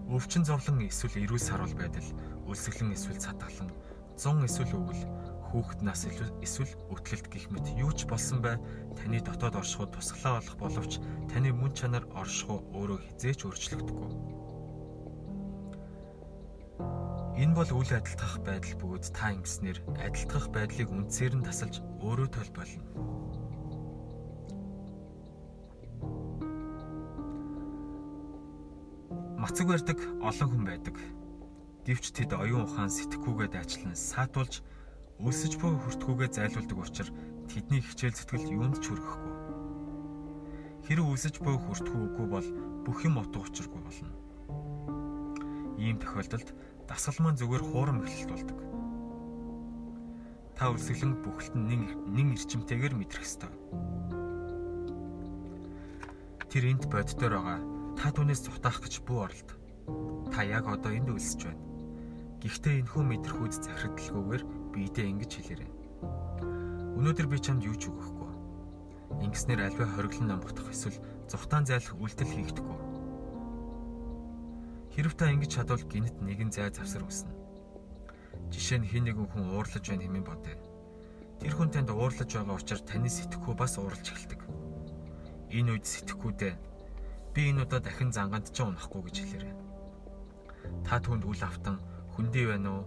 Өвчин 0.06 0.46
зовлон 0.46 0.86
эсвэл 0.86 1.24
эрүүл 1.24 1.42
сарвал 1.42 1.74
байдал, 1.74 2.06
өлсгөлэн 2.50 2.96
эсвэл 2.96 3.20
цатгалан, 3.22 3.70
зун 4.18 4.46
эсвэл 4.46 4.78
өвөл 4.78 5.04
хүүхэд 5.52 5.84
нас 5.84 6.08
эсвэл 6.08 6.74
өтлөлт 6.96 7.28
гих 7.28 7.52
мэт 7.52 7.76
юу 7.76 7.92
ч 7.92 8.08
болсон 8.08 8.40
бай 8.40 8.56
таны 8.96 9.20
дотоод 9.20 9.60
оршихуй 9.60 9.92
тусглаа 9.92 10.40
болох 10.40 10.56
боловч 10.56 10.94
таны 11.28 11.52
мөн 11.52 11.76
чанар 11.76 12.08
оршихуй 12.16 12.64
өөрөө 12.72 13.00
хизээч 13.04 13.40
өөрчлөгдөхгүй. 13.44 14.12
Энэ 17.42 17.56
бол 17.58 17.72
үйл 17.76 17.92
адилтгах 18.00 18.40
байдал 18.48 18.76
бөгөөд 18.80 19.06
та 19.12 19.36
ингэснээр 19.36 19.80
адилтгах 20.00 20.48
байдлыг 20.56 20.88
үндсээр 20.88 21.34
нь 21.36 21.44
тасалж 21.44 21.84
өөрөө 22.00 22.28
тол 22.32 22.52
болно. 22.56 22.84
Мацаг 29.36 29.68
барьдаг 29.68 30.00
олон 30.24 30.48
хүн 30.48 30.64
байдаг. 30.64 30.96
Гэвч 31.86 32.06
тэд 32.14 32.38
оюун 32.38 32.70
ухаан 32.70 32.94
сэтгэхүүгээ 32.94 33.50
дайчлан 33.58 33.98
саатуулж 33.98 34.62
Өлсөж 35.22 35.62
буй 35.62 35.78
хүртгүүгээ 35.78 36.30
зайлуулдаг 36.34 36.78
учраас 36.82 37.14
тэдний 37.46 37.78
хичээл 37.78 38.18
зүтгэл 38.18 38.58
юунд 38.58 38.82
ч 38.82 38.90
хүрэхгүй. 38.90 39.34
Хэрэг 40.90 41.06
өлсөж 41.14 41.36
буй 41.46 41.62
хүртгүү 41.62 42.02
үгүй 42.10 42.26
бол 42.26 42.48
бүх 42.82 43.06
юм 43.06 43.22
утга 43.22 43.46
учиргүй 43.46 43.82
болно. 43.86 44.10
Ийм 45.78 46.02
тохиолдолд 46.02 46.50
дасгал 46.90 47.22
маань 47.22 47.38
зүгээр 47.38 47.64
хуурам 47.70 48.02
эхлэлт 48.02 48.34
болдог. 48.34 48.60
Та 50.58 50.74
өлсгөлэн 50.74 51.14
бүхэлд 51.22 51.54
нь 51.54 51.68
нэн 51.70 51.82
нэн 52.10 52.34
эрчимтэйгээр 52.34 52.98
мэдрэх 52.98 53.22
ёстой. 53.22 53.54
Тэр 56.50 56.66
энд 56.66 56.90
боддоор 56.90 57.34
байгаа. 57.38 57.60
Та 57.94 58.10
түүнээс 58.10 58.42
зутаах 58.50 58.82
гэж 58.82 59.06
бүү 59.06 59.18
оролт. 59.22 59.50
Та 60.34 60.42
яг 60.42 60.66
одоо 60.66 60.90
энд 60.90 61.14
өлсөж 61.14 61.46
байна. 61.46 61.71
Гэхдээ 62.42 62.82
энэхүү 62.82 63.04
мэдрэхүйд 63.06 63.54
захирагдalгүйгээр 63.54 64.44
биедээ 64.74 65.06
ингэж 65.14 65.32
хэлээрэй. 65.38 65.70
Өнөөдөр 66.98 67.28
би 67.30 67.38
чамд 67.38 67.62
юу 67.62 67.78
ч 67.78 67.94
өгөхгүй. 67.94 68.32
Ингэснээр 69.22 69.70
альва 69.70 69.86
хориглон 69.86 70.34
номгдох 70.34 70.74
эсвэл 70.74 70.98
зүхтаан 71.30 71.70
зайлах 71.70 71.94
үйлдэл 72.02 72.34
хийгдэхгүй. 72.34 72.80
Хэрв 74.98 75.14
та 75.14 75.30
ингэж 75.30 75.54
чадвал 75.54 75.86
гинт 75.86 76.18
нэгэн 76.18 76.50
зай 76.50 76.74
завсар 76.74 77.06
үснэ. 77.06 77.30
Жишээ 78.50 78.82
нь 78.82 78.90
хин 78.90 79.06
нэгэн 79.06 79.30
хүн 79.30 79.54
уурлаж 79.54 79.86
байна 79.86 80.02
хэмээн 80.10 80.26
бодъё. 80.26 80.58
Тэр 81.38 81.54
хүн 81.54 81.70
танд 81.70 81.94
уурлаж 81.94 82.26
байгаа 82.26 82.58
учраас 82.58 82.82
таны 82.90 83.06
сэтгэхүй 83.06 83.54
бас 83.54 83.78
уурлж 83.78 84.02
эхэлдэг. 84.02 84.42
Энэ 85.54 85.78
үед 85.78 85.86
сэтгэхүйдээ 85.86 86.54
би 87.38 87.42
энэ 87.54 87.70
удаа 87.70 87.80
дахин 87.86 88.10
занганд 88.10 88.50
ч 88.50 88.66
унахгүй 88.66 89.02
гэж 89.06 89.16
хэлээрэй. 89.30 89.56
Та 90.84 90.98
түнд 90.98 91.24
үл 91.24 91.42
автан 91.46 91.78
хүндий 92.16 92.46
байна 92.48 92.70
уу? 92.82 92.86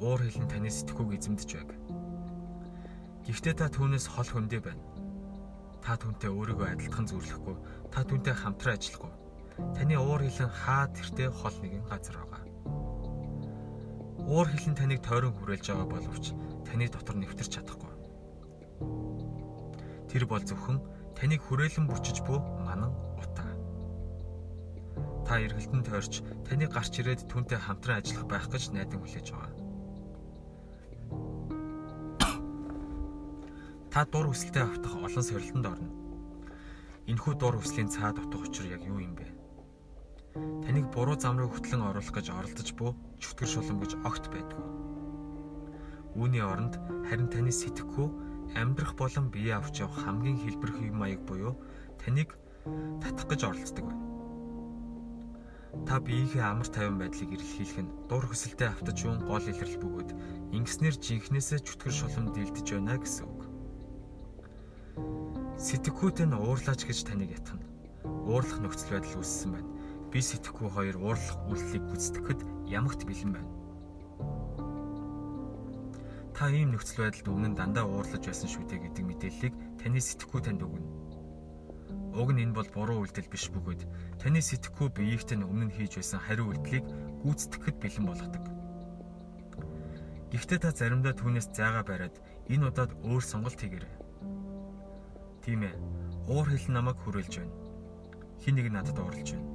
уур 0.00 0.20
хилэн 0.20 0.50
таны 0.50 0.70
сэтгхүүг 0.70 1.14
эзэмдэж 1.14 1.50
байг. 1.54 1.70
Гэхдээ 3.24 3.54
та 3.54 3.70
түүнээс 3.70 4.06
хол 4.10 4.26
хөндөө 4.26 4.60
байна. 4.60 4.82
Та 5.78 5.94
түүнтэй 5.94 6.30
өөрийгөө 6.32 6.66
адилхан 6.74 7.06
зүрлэхгүй, 7.06 7.56
та 7.92 8.02
түүнтэй 8.02 8.34
хамтран 8.34 8.74
ажиллахгүй. 8.74 9.12
Таны 9.78 9.94
уур 9.96 10.22
хилэн 10.26 10.50
хаа 10.50 10.90
тэртээ 10.90 11.30
хол 11.30 11.56
нэгэн 11.62 11.86
газар 11.86 12.16
байгаа. 12.18 12.42
Уур 14.26 14.48
хилэн 14.50 14.74
таныг 14.74 15.00
тойрон 15.04 15.32
хүрээлж 15.36 15.66
байгаа 15.70 15.88
боловч 15.88 16.34
таны 16.66 16.88
дотор 16.90 17.16
нэвтэрч 17.16 17.50
чадахгүй. 17.54 17.92
Тэр 20.10 20.24
бол 20.26 20.42
зөвхөн 20.42 20.82
таныг 21.14 21.40
хүрээлэн 21.44 21.86
бүчиж 21.86 22.24
буй. 22.26 22.40
Та 25.34 25.42
эргэлтэн 25.42 25.82
тойрч 25.82 26.22
таны 26.46 26.70
гарч 26.70 26.94
ирээд 27.02 27.26
түүнтэй 27.26 27.58
хамтран 27.58 27.98
ажиллах 27.98 28.30
байх 28.30 28.46
гэж 28.54 28.70
найдан 28.70 29.02
хүлээж 29.02 29.34
байгаа. 29.34 29.50
Та 33.90 34.06
дур 34.06 34.30
хүсэлтэд 34.30 34.62
автах 34.62 34.94
олон 34.94 35.24
сорилтонд 35.26 35.66
орно. 35.66 35.90
Энэхүү 37.10 37.34
дур 37.34 37.58
хүслийн 37.58 37.90
цаад 37.90 38.22
утга 38.22 38.46
учир 38.46 38.78
яг 38.78 38.86
юу 38.86 39.02
юм 39.02 39.18
бэ? 39.18 39.26
Таныг 40.70 40.94
буруу 40.94 41.18
зам 41.18 41.42
руу 41.42 41.50
хөтлөн 41.50 41.82
оруулах 41.82 42.14
гэж 42.14 42.30
оролдож 42.30 42.70
буй 42.78 42.94
чөтгөр 43.18 43.50
шулам 43.50 43.82
гэж 43.82 43.98
огт 44.06 44.30
байдгүй. 44.30 44.66
Үүний 46.14 46.46
оронд 46.46 46.78
харин 47.10 47.26
таны 47.26 47.50
сэтгэхүй 47.50 48.54
амьдрах 48.54 48.94
болон 48.94 49.34
бие 49.34 49.58
авч 49.58 49.82
явах 49.82 49.98
хамгийн 49.98 50.38
хэлбэр 50.38 50.78
хэв 50.78 50.94
маяг 50.94 51.26
буюу 51.26 51.58
таныг 51.98 52.38
татах 53.02 53.26
гэж 53.26 53.50
оролддог 53.50 53.90
байна. 53.90 54.13
Та 55.82 55.98
биеийнхээ 55.98 56.46
амар 56.46 56.70
тайван 56.70 57.02
байдлыг 57.02 57.34
эрэлхийлэх 57.34 57.82
нь 57.82 57.92
дур 58.06 58.24
хүсэлтэд 58.30 58.70
автаж 58.70 58.96
юун 59.02 59.26
гол 59.26 59.42
илрэл 59.42 59.82
бөгөөд 59.82 60.10
ингэснээр 60.54 60.96
жинхнээсээ 61.02 61.60
чөтгөр 61.66 61.94
шулам 61.94 62.30
дилдэж 62.30 62.66
байна 62.78 62.94
гэсэн 63.02 63.26
үг. 63.26 63.42
Сэтгэхүйтэй 65.58 66.30
нь 66.30 66.38
уурлаач 66.38 66.86
гэж 66.86 66.98
таныг 67.10 67.34
ятгана. 67.34 67.66
Уурлах 68.06 68.62
нөхцөл 68.62 68.94
байдал 68.94 69.18
үүссэн 69.18 69.50
байна. 69.50 69.70
Би 70.14 70.22
сэтгэхүй 70.22 70.70
хоёр 70.70 70.96
уурлах 71.02 71.38
үйлдэлийг 71.50 71.84
гүйцэтгэхэд 71.90 72.40
ямагт 72.70 73.02
бэлэн 73.02 73.32
байна. 73.34 73.50
Та 76.34 76.50
ийм 76.50 76.70
нөхцөл 76.70 77.06
байдалд 77.06 77.30
өмнө 77.30 77.58
дандаа 77.58 77.86
уурлаж 77.86 78.22
байсан 78.22 78.46
шүү 78.50 78.66
дээ 78.70 78.82
гэдэг 78.86 79.04
мэдээллийг 79.06 79.54
таны 79.78 79.98
сэтгэхүй 79.98 80.42
танд 80.42 80.62
өгнө. 80.66 80.93
Уг 82.14 82.30
нь 82.32 82.42
энэ 82.46 82.54
бол 82.54 82.68
буруу 82.70 83.02
үйлдэл 83.02 83.28
биш 83.28 83.50
бөгөөд 83.50 83.82
таны 84.22 84.38
сэтгэхүй 84.38 84.88
биеигт 84.94 85.34
нь 85.34 85.42
өмнө 85.42 85.74
хийж 85.74 85.98
байсан 85.98 86.22
хариу 86.22 86.54
үйлдэлийг 86.54 86.86
гүйцэтгэхэд 87.26 87.76
бэлэн 87.82 88.06
болгодог. 88.06 88.44
Гэхдээ 90.30 90.58
та 90.62 90.70
заримдаа 90.70 91.14
түүнээс 91.18 91.50
зайгаа 91.50 91.82
бариад 91.82 92.16
энэ 92.50 92.70
удаад 92.70 92.94
өөр 93.02 93.22
сонголт 93.22 93.58
хийгээрэй 93.58 94.04
Тийм 95.44 95.60
ээ. 95.60 95.76
Уур 96.24 96.48
хил 96.48 96.72
намайг 96.72 96.96
хүрээлж 97.04 97.36
байна. 97.36 97.52
Хин 98.40 98.56
нэг 98.56 98.72
надад 98.72 98.96
уралж 98.96 99.36
байна. 99.36 99.52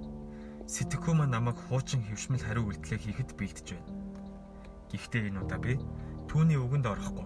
Сэтгэхүй 0.69 1.17
маань 1.17 1.33
намайг 1.33 1.57
хуучин 1.57 2.05
хөвшмөл 2.05 2.45
хариу 2.45 2.69
үйлдэлээ 2.69 2.99
хийхэд 3.09 3.33
бэлдэж 3.33 3.67
байна. 3.73 3.89
Гэхдээ 4.93 5.33
энэ 5.33 5.41
удаа 5.41 5.57
би 5.57 5.81
түүний 6.29 6.61
үгэнд 6.61 6.85
орохгүй. 6.93 7.25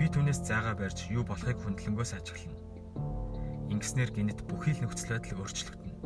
Би 0.00 0.08
түүнээс 0.08 0.40
заагаа 0.40 0.72
барьж 0.72 1.12
юу 1.12 1.20
болохыг 1.28 1.60
хүндлэнгөөс 1.60 2.16
ажиглана. 2.16 2.56
Ингэснээр 3.68 4.10
гинэт 4.16 4.40
бүхий 4.48 4.72
л 4.76 4.82
нөхцөл 4.88 5.12
байдал 5.20 5.44
өөрчлөгдөнө. 5.44 5.96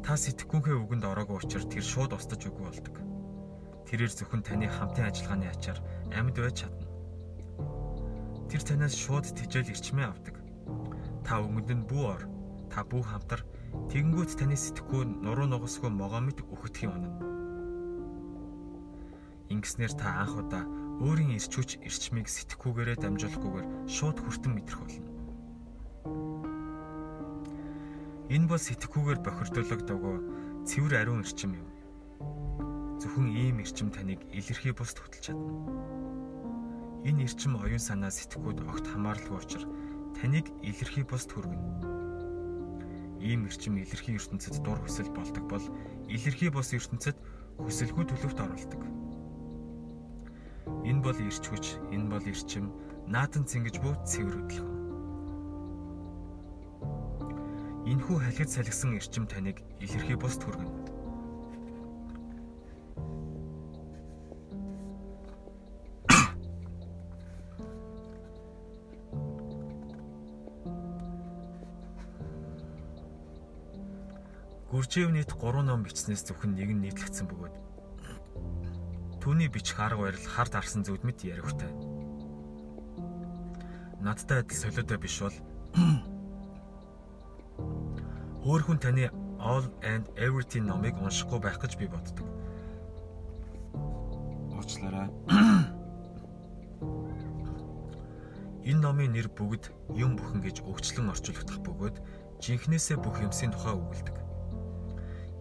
Та 0.00 0.16
сэтгэхүйнхээ 0.16 0.76
үгэнд 0.80 1.04
ороогүй 1.04 1.36
учраас 1.44 1.68
тэр 1.68 1.84
шууд 1.84 2.16
устж 2.16 2.40
үгүй 2.48 2.64
болдог. 2.64 2.96
Тэрээр 3.84 4.12
зөвхөн 4.16 4.42
таны 4.42 4.66
хамтын 4.66 5.12
ажиллагааны 5.12 5.46
ачаар 5.52 5.78
амьд 6.16 6.36
байж 6.40 6.64
чадна. 6.64 6.88
Тэр 8.48 8.62
танаас 8.64 8.96
шууд 8.96 9.28
тижэл 9.28 9.68
ирчмээ 9.70 10.08
авдаг. 10.08 10.40
Та 11.20 11.44
өнгөнд 11.44 11.70
нь 11.70 11.86
бүү 11.86 12.04
ор. 12.08 12.22
Та 12.72 12.80
бүү 12.86 13.02
хамтар 13.04 13.44
тэгэнгүүт 13.92 14.40
таны 14.40 14.56
сэтгхүү 14.56 15.26
нуруу 15.26 15.46
нугасгүй 15.50 15.90
могоо 15.92 16.22
мэд 16.24 16.42
өгөх 16.48 16.74
юм 16.86 16.96
унана. 16.96 17.18
Ингэснээр 19.50 19.94
та 19.98 20.22
анх 20.22 20.38
удаа 20.38 20.64
өөрийн 21.02 21.34
ирчүүч 21.34 21.82
ирчмийг 21.82 22.30
сэтгхүүгээрээ 22.30 22.98
дамжуулахгүйгээр 23.02 23.66
шууд 23.90 24.18
хүртэн 24.22 24.54
мэдрэх 24.54 24.78
болно. 24.78 25.09
Энэ 28.30 28.46
бол 28.46 28.62
сэтгхүүгээр 28.62 29.26
бохирдуулагдаагүй 29.26 30.16
цэвэр 30.62 31.02
ариун 31.02 31.26
ирчим 31.26 31.50
юм. 31.58 31.66
Зөвхөн 33.02 33.26
ийм 33.34 33.58
ирчим 33.58 33.90
таныг 33.90 34.22
илэрхий 34.30 34.70
бусд 34.70 35.02
хөтлж 35.02 35.34
чадна. 35.34 35.50
Энэ 37.02 37.26
эрчим 37.26 37.58
оюун 37.58 37.82
санаа 37.82 38.14
сэтгхүүд 38.14 38.62
огт 38.70 38.86
хамааралгүй 38.86 39.34
учраас 39.34 39.66
таныг 40.14 40.46
илэрхий 40.62 41.02
бусд 41.02 41.26
хүргэнэ. 41.34 43.18
Ийм 43.18 43.50
эрчим 43.50 43.82
илэрхий 43.82 44.14
ертөнцид 44.14 44.62
дур 44.62 44.78
хүсэл 44.78 45.10
болдог 45.10 45.50
бол 45.50 45.66
илэрхий 46.06 46.54
бус 46.54 46.70
ертөнцид 46.70 47.18
хүсэлгүй 47.58 48.14
төлөвт 48.14 48.38
оруулдаг. 48.46 48.82
Энэ 50.86 51.02
бол 51.02 51.18
ирч 51.18 51.44
хүч, 51.50 51.82
энэ 51.90 52.06
бол 52.06 52.22
эрчим, 52.22 52.70
наатан 53.10 53.42
цэнгэж 53.42 53.82
буй 53.82 53.98
цэвэр 54.06 54.38
хөдөлгөөн. 54.38 54.69
Энэхүү 57.90 58.16
халихад 58.22 58.50
салгисан 58.54 58.94
эрчим 58.94 59.26
таныг 59.26 59.58
илэрхий 59.82 60.14
бусд 60.14 60.46
хүргэнэ. 60.46 60.70
Гүржээв 74.70 75.10
нийт 75.10 75.34
3 75.34 75.66
ном 75.66 75.82
бичснээс 75.82 76.22
зөвхөн 76.30 76.54
нэг 76.54 76.70
нь 76.70 76.82
нийтлэгдсэн 76.86 77.26
бөгөөд 77.26 77.54
түүний 79.18 79.50
бичих 79.50 79.82
арга 79.82 80.06
барил 80.06 80.30
хард 80.30 80.54
арсан 80.54 80.86
зүуд 80.86 81.02
мэд 81.02 81.26
ярихтай. 81.26 81.74
Надтай 83.98 84.46
адил 84.46 84.56
солиотой 84.56 84.98
биш 85.02 85.18
бол 85.26 85.34
өөр 88.44 88.62
хүн 88.64 88.78
таны 88.80 89.10
All 89.40 89.64
and 89.84 90.08
Everything 90.16 90.64
номыг 90.68 90.96
уншихгүй 91.00 91.40
байх 91.40 91.60
гэж 91.60 91.76
би 91.76 91.88
боддог. 91.88 92.24
Уучлаарай. 94.56 95.08
Энэ 98.70 98.80
номын 98.80 99.12
нэр 99.16 99.28
бүгд 99.32 99.72
юм 99.96 100.16
бүхэн 100.16 100.40
гэж 100.44 100.60
өгчлөн 100.64 101.12
орчуулагдах 101.12 101.60
бөгөөд 101.64 101.96
жинхнээсээ 102.44 102.96
бүх 103.00 103.20
юмсийн 103.24 103.52
тухай 103.52 103.72
өгүүлдэг. 103.76 104.16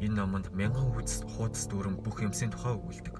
Энэ 0.03 0.15
номонд 0.15 0.51
мянган 0.55 0.91
хуудас 0.95 1.23
хуудас 1.35 1.67
дүүрэн 1.67 1.99
бүх 1.99 2.23
юмсийн 2.23 2.51
тухай 2.51 2.75
өгүүлдэг. 2.79 3.15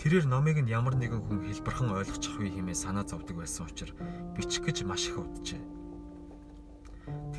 Тэрээр 0.00 0.26
номыг 0.28 0.60
нь 0.60 0.68
ямар 0.68 0.96
нэгэн 1.00 1.24
хүн 1.24 1.44
хэлбэрхэн 1.48 1.96
ойлгочих 1.96 2.36
вэ 2.36 2.52
хэмээн 2.52 2.76
санаа 2.76 3.08
зовдөг 3.08 3.36
байсан 3.40 3.64
учраас 3.68 3.96
бичих 4.36 4.60
гэж 4.64 4.84
маш 4.84 5.08
их 5.08 5.16
уджээ. 5.16 5.81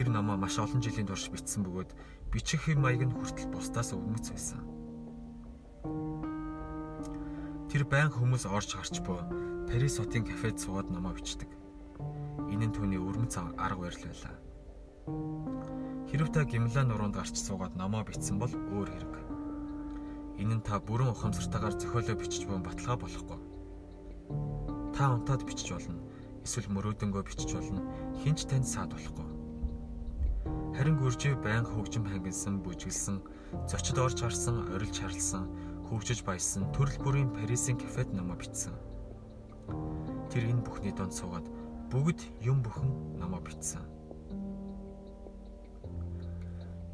Тэр 0.04 0.12
номоо 0.12 0.36
маш 0.36 0.60
олон 0.60 0.84
жилийн 0.84 1.08
турш 1.08 1.32
бичсэн 1.32 1.63
бөгөөд 1.63 1.96
бичих 2.28 2.68
хэм 2.68 2.84
маяг 2.84 3.08
нь 3.08 3.16
хүртэл 3.16 3.48
бусдаас 3.48 3.96
өвмөц 3.96 4.36
байсан. 4.36 4.60
Тэр 7.72 7.88
байн 7.88 8.12
хүмүүс 8.12 8.44
орж 8.44 8.76
гарч 8.76 9.00
буй 9.00 9.24
Парис 9.72 10.04
хотын 10.04 10.28
кафед 10.28 10.60
суугаад 10.60 10.92
номоо 10.92 11.16
бичдэг. 11.16 11.48
Энэ 12.52 12.68
нь 12.68 12.76
түүний 12.76 13.00
өрмөц 13.00 13.39
арга 13.56 13.88
барил 13.88 14.04
байлаа. 14.04 14.36
Хэрв 16.12 16.36
та 16.36 16.44
гимлаа 16.44 16.84
нуруунд 16.84 17.16
гарч 17.16 17.39
суугаад 17.39 17.80
номоо 17.80 18.04
бичсэн 18.04 18.36
бол 18.44 18.52
өөр 18.52 18.89
хэрэг. 18.92 19.16
Энэ 20.36 20.60
нь 20.60 20.66
та 20.68 20.84
бүрэн 20.84 21.16
ухамсартайгаар 21.16 21.80
зохиолоо 21.80 22.20
бичиж 22.20 22.44
буй 22.44 22.60
баталгаа 22.60 23.00
болохгүй. 23.00 23.39
Та 24.92 25.16
унтаад 25.16 25.48
бичиж 25.48 25.72
болно. 25.72 26.04
Эсвэл 26.44 26.68
мөрөөдөнгөө 26.76 27.24
бичиж 27.24 27.56
болно. 27.56 27.80
Хинч 28.20 28.44
танд 28.52 28.68
саад 28.68 28.92
болохгүй. 28.92 29.33
Харин 30.73 30.97
гүржээ 30.97 31.38
байнга 31.38 31.69
хөгжим 31.69 32.09
хангилсан, 32.09 32.57
бүжиглсэн, 32.65 33.21
зочид 33.69 33.97
орж 34.01 34.25
гарсан, 34.25 34.73
орилж 34.73 34.97
харлсан, 35.05 35.45
хөгжиж 35.86 36.25
баясан 36.25 36.65
төрөл 36.73 36.97
бүрийн 36.97 37.29
Парисын 37.29 37.77
кафед 37.77 38.09
номоо 38.09 38.33
бичсэн. 38.41 38.73
Тэр 40.33 40.49
энэ 40.49 40.65
бүхний 40.65 40.89
донд 40.89 41.13
суугаад 41.13 41.45
бүгд 41.93 42.25
юм 42.41 42.65
бүхэн 42.65 43.21
номоо 43.21 43.38
бичсэн. 43.45 43.86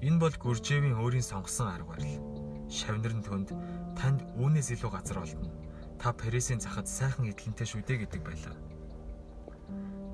Энэ 0.04 0.20
бол 0.20 0.36
Гүржээвийн 0.36 1.00
өөрийн 1.00 1.24
сонгосон 1.24 1.72
арга 1.72 1.96
барил. 1.96 2.20
Шавнар 2.68 3.16
нь 3.16 3.24
түнд 3.24 3.56
танд 3.96 4.28
үүнээс 4.36 4.76
илүү 4.76 4.92
газар 4.92 5.24
олдно. 5.24 5.56
Та 5.96 6.12
Парисын 6.12 6.60
захад 6.60 6.88
сайхан 6.88 7.32
эдлэнтэй 7.32 7.64
шүү 7.64 7.88
дээ 7.88 8.04
гэдэг 8.04 8.22
байлаа. 8.28 8.60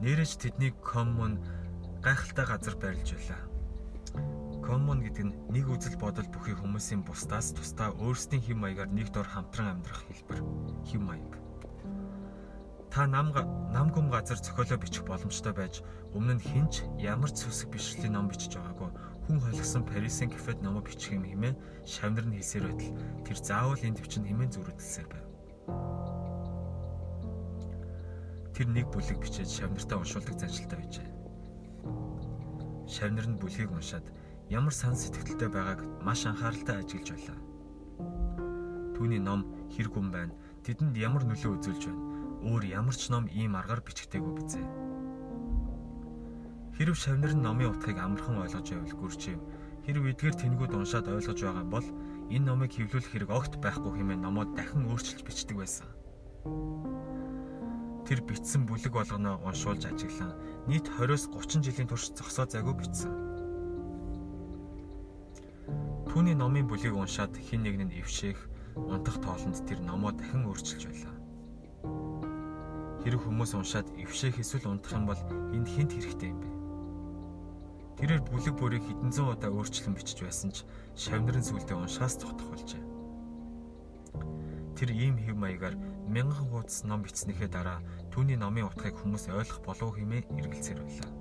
Нэрэж 0.06 0.38
тэднийг 0.38 0.78
коммун 0.86 1.41
гайхалтай 2.06 2.45
газар 2.45 2.78
барилж 2.78 3.13
байлаа. 3.13 3.55
Коммун 4.65 5.06
гэдэг 5.06 5.25
нь 5.30 5.38
нэг 5.54 5.69
үзэл 5.69 6.01
бодол 6.01 6.25
бүхий 6.25 6.58
хүмүүсийн 6.58 7.06
бусдаас 7.06 7.54
тусдаа 7.54 7.93
өөрсдийн 8.01 8.41
хэм 8.41 8.65
маягаар 8.65 8.89
нэг 8.89 9.13
дор 9.13 9.30
хамтран 9.30 9.78
амьдрах 9.78 10.01
хэлбэр 10.10 10.41
хэм 10.89 11.04
маяг. 11.06 11.34
Та 12.89 13.06
нам 13.06 13.30
нам 13.69 13.93
гүм 13.93 14.10
газар 14.10 14.41
зохиолоо 14.41 14.82
бичих 14.82 15.06
боломжтой 15.06 15.54
байж 15.54 15.86
өмнө 16.17 16.41
нь 16.41 16.45
хинч 16.49 16.82
ямар 16.97 17.30
ч 17.30 17.45
сүсэг 17.45 17.78
бишрэлийн 17.78 18.17
ном 18.17 18.25
бичиж 18.25 18.58
байгаагүй 18.58 18.89
хүн 19.30 19.38
холгсон 19.38 19.84
Парисын 19.86 20.34
кафед 20.34 20.63
номоо 20.65 20.82
бичих 20.82 21.13
юм 21.13 21.30
хэмээн 21.30 21.60
шавнар 21.86 22.25
нь 22.25 22.41
хэлсээр 22.41 22.65
байтал 22.65 22.97
тэр 23.21 23.38
заавал 23.38 23.86
энэ 23.86 24.01
төвчөнд 24.01 24.25
хэмээн 24.32 24.54
зүрхэлсээр 24.56 25.08
байв. 25.13 25.25
Тэр 28.56 28.67
нэг 28.73 28.88
бүлэг 28.89 29.19
бичээд 29.21 29.49
шавнартаа 29.51 30.01
уншуулдаг 30.01 30.39
заншилтай 30.41 30.80
байжээ. 30.80 31.10
Шавнар 32.89 33.28
нь 33.30 33.38
бүлгийг 33.38 33.69
уншаад 33.69 34.08
ямар 34.50 34.74
сан 34.74 34.94
сэтгэлтэй 34.94 35.50
байгааг 35.50 35.82
маш 36.06 36.26
анхааралтай 36.30 36.86
ажиглаж 36.86 37.10
байлаа. 37.18 37.40
Түүний 38.94 39.20
ном 39.20 39.42
хэр 39.74 39.90
гүн 39.90 40.14
байна, 40.14 40.34
тэдэнд 40.62 40.96
ямар 41.02 41.26
нөлөө 41.26 41.58
үзүүлж 41.58 41.84
байна, 41.90 42.02
өөр 42.46 42.64
ямар 42.70 42.94
ч 42.94 43.10
ном 43.10 43.26
ийм 43.34 43.58
аргаар 43.58 43.82
бичгдээгүй 43.82 44.34
бизээ. 44.38 44.68
Хэрв 46.78 46.94
шавнар 46.94 47.34
нь 47.34 47.42
номын 47.42 47.74
утгыг 47.74 47.98
амархан 47.98 48.38
ойлгож 48.46 48.70
байвал 48.70 48.96
гүрчээ. 49.02 49.38
Хэрв 49.90 50.04
эдгээр 50.14 50.36
тэнгууд 50.38 50.74
уншаад 50.78 51.08
ойлгож 51.10 51.40
байгаа 51.42 51.66
бол 51.66 51.88
энэ 52.30 52.46
номыг 52.46 52.72
хэвлүүлэх 52.76 53.12
хэрэг 53.16 53.32
огт 53.34 53.54
байхгүй 53.64 53.98
хэмээн 53.98 54.22
номоо 54.22 54.46
дахин 54.54 54.86
өөрчилж 54.92 55.26
бичдэг 55.26 55.58
байсан. 55.58 55.90
Тэр 58.06 58.22
бичсэн 58.22 58.70
бүлэг 58.70 58.94
болгоноо 58.94 59.42
уншуулж 59.42 59.90
ажиглан 59.90 60.38
нийт 60.70 60.86
20-с 60.86 61.32
30 61.34 61.66
жилийн 61.66 61.90
турш 61.90 62.14
зогсоо 62.14 62.46
зайгүй 62.46 62.76
бичсэн. 62.78 63.25
Түүний 66.15 66.32
номын 66.32 66.63
бүлгийг 66.63 66.95
уншаад 66.95 67.36
хин 67.36 67.67
нэг 67.67 67.75
нь 67.75 67.99
эвшээх, 67.99 68.39
унтах 68.80 69.19
тоолонд 69.19 69.60
тэр 69.67 69.84
номоо 69.84 70.15
дахин 70.15 70.47
өөрчилж 70.47 70.88
байлаа. 70.88 71.15
Хэрэг 73.04 73.19
хүмүүс 73.19 73.51
уншаад 73.51 73.91
эвшээх 73.99 74.39
эсвэл 74.39 74.71
унтах 74.71 74.95
юм 74.95 75.12
бол 75.12 75.19
энд 75.51 75.67
хинт 75.67 75.91
хэрэгтэй 75.91 76.32
юм 76.32 76.39
бэ? 76.39 76.49
Тэрээр 77.99 78.23
бүлэг 78.32 78.56
бүрийг 78.56 78.88
хэдэн 78.88 79.12
зуун 79.12 79.36
удаа 79.36 79.51
өөрчлөн 79.51 79.91
бичиж 79.91 80.23
байсан 80.23 80.56
ч 80.56 80.63
шавнарын 80.95 81.43
сүлдээ 81.43 81.75
уншаас 81.84 82.15
цогтох 82.15 82.47
болжээ. 82.47 82.80
Тэр 84.80 84.95
ийм 84.95 85.19
хэв 85.19 85.36
маягаар 85.36 85.75
мянган 86.08 86.47
хуудас 86.47 86.88
ном 86.88 87.04
бичснэхээ 87.04 87.51
дараа 87.51 87.84
түүний 88.15 88.39
номын 88.39 88.71
утгыг 88.71 88.95
хүмүүс 89.04 89.28
ойлгох 89.36 89.67
болов 89.67 89.99
хэмээн 89.99 90.32
эргэлзээр 90.32 90.80
байлаа. 90.80 91.12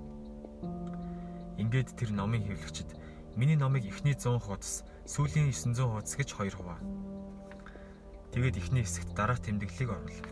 Ингээд 1.59 1.99
тэр 1.99 2.15
номын 2.15 2.47
хэвлэгчид 2.47 2.95
миний 3.35 3.55
номыг 3.55 3.85
эхний 3.85 4.15
100 4.15 4.39
хуудас, 4.39 4.83
сүүлийн 5.05 5.51
900 5.51 5.85
хуудас 5.85 6.15
гэж 6.15 6.33
хоёр 6.33 6.55
хуваа. 6.55 6.79
Тэгээд 8.31 8.57
эхний 8.57 8.83
хэсэгт 8.83 9.15
дараах 9.15 9.43
тэмдэглэлийг 9.43 9.91
оруулав. 9.91 10.27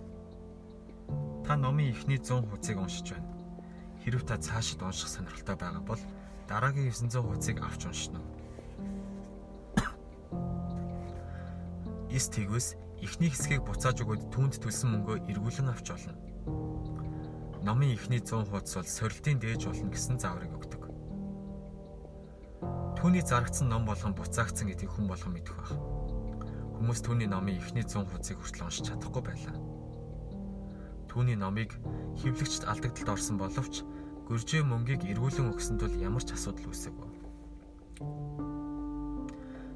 Та 1.45 1.55
номын 1.55 1.91
эхний 1.91 2.17
100 2.17 2.47
хуудсыг 2.47 2.79
уншиж 2.79 3.11
байна 3.11 3.33
Хэрв 4.03 4.27
та 4.27 4.37
цаашид 4.37 4.83
унших 4.83 5.07
сонирхолтой 5.07 5.55
байгаа 5.55 5.79
бол 5.79 5.99
дараагийн 6.47 6.91
900 6.91 7.23
хуудсыг 7.23 7.63
авч 7.63 7.87
уншина. 7.87 8.19
Эс 12.11 12.27
тэгвэс 12.27 12.75
эхний 12.99 13.31
хэсгийг 13.31 13.63
буцааж 13.63 14.03
өгөөд 14.03 14.27
түүнд 14.27 14.59
төлсөн 14.59 14.91
мөнгөө 14.91 15.23
эргүүлэн 15.31 15.71
авч 15.71 15.95
олно. 15.95 16.19
Номын 17.63 17.95
эхний 17.95 18.19
100 18.19 18.51
хуудас 18.51 18.75
бол 18.75 18.91
сорилтын 18.91 19.39
дээж 19.39 19.71
болно 19.71 19.87
гэсэн 19.87 20.19
зааврыг. 20.19 20.51
Түүний 23.03 23.19
зарагдсан 23.19 23.67
ном 23.67 23.83
болгон 23.83 24.15
буцаагдсан 24.15 24.71
гэдгийг 24.71 24.95
хүн 24.95 25.11
болгон 25.11 25.35
мэдэх 25.35 25.59
байх. 25.59 25.75
Хүмүүс 26.79 27.03
түүний 27.03 27.27
номын 27.27 27.59
эхний 27.59 27.83
100 27.83 28.07
хуудсыг 28.07 28.39
хүртэл 28.39 28.63
уншиж 28.63 28.87
чадахгүй 28.87 29.19
байлаа. 29.19 29.59
Түүний 31.11 31.35
номыг 31.35 31.75
хөвлөгчд 32.23 32.63
алдагдлалд 32.63 33.11
орсон 33.11 33.35
боловч 33.35 33.83
гөржөө 34.31 34.63
мөнгийг 34.63 35.03
эргүүлэн 35.03 35.51
өгсөн 35.51 35.83
тул 35.83 35.91
ямар 35.99 36.23
ч 36.23 36.31
асуудал 36.31 36.71
үүсэв. 36.71 36.95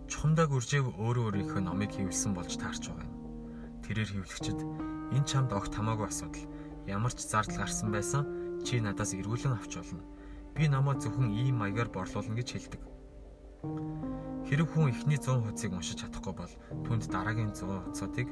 Чухамдаа 0.07 0.47
гөржөө 0.47 0.95
өөрөө 0.95 1.23
өөрийнхөө 1.27 1.61
номыг 1.67 1.99
хөвлсөн 1.99 2.31
болж 2.31 2.55
таарч 2.55 2.87
байгаа 2.87 3.11
юм. 3.11 3.11
Тэрээр 3.83 4.23
хөвлөгчд 4.23 4.59
энэ 5.19 5.27
чамд 5.27 5.51
огт 5.51 5.75
хамаагүй 5.75 6.07
асуудал 6.07 6.47
ямар 6.87 7.11
ч 7.11 7.27
зардал 7.27 7.59
гарсан 7.59 7.91
байсан 7.91 8.23
чи 8.63 8.79
надаас 8.79 9.11
эргүүлэн 9.19 9.59
авч 9.59 9.83
болно. 9.83 9.99
Би 10.55 10.71
намаа 10.71 10.95
зөвхөн 10.95 11.35
ийм 11.35 11.59
маягаар 11.59 11.91
борлуулна 11.91 12.39
гэж 12.39 12.55
хэлдэг. 12.55 12.96
Хэрэг 14.47 14.67
хүн 14.71 14.91
эхний 14.95 15.19
100 15.19 15.43
хуудсыг 15.43 15.71
уншиж 15.75 15.99
чадахгүй 15.99 16.33
бол 16.33 16.53
түнд 16.87 17.03
дараагийн 17.11 17.51
100 17.51 17.83
хуудсуудыг 17.83 18.27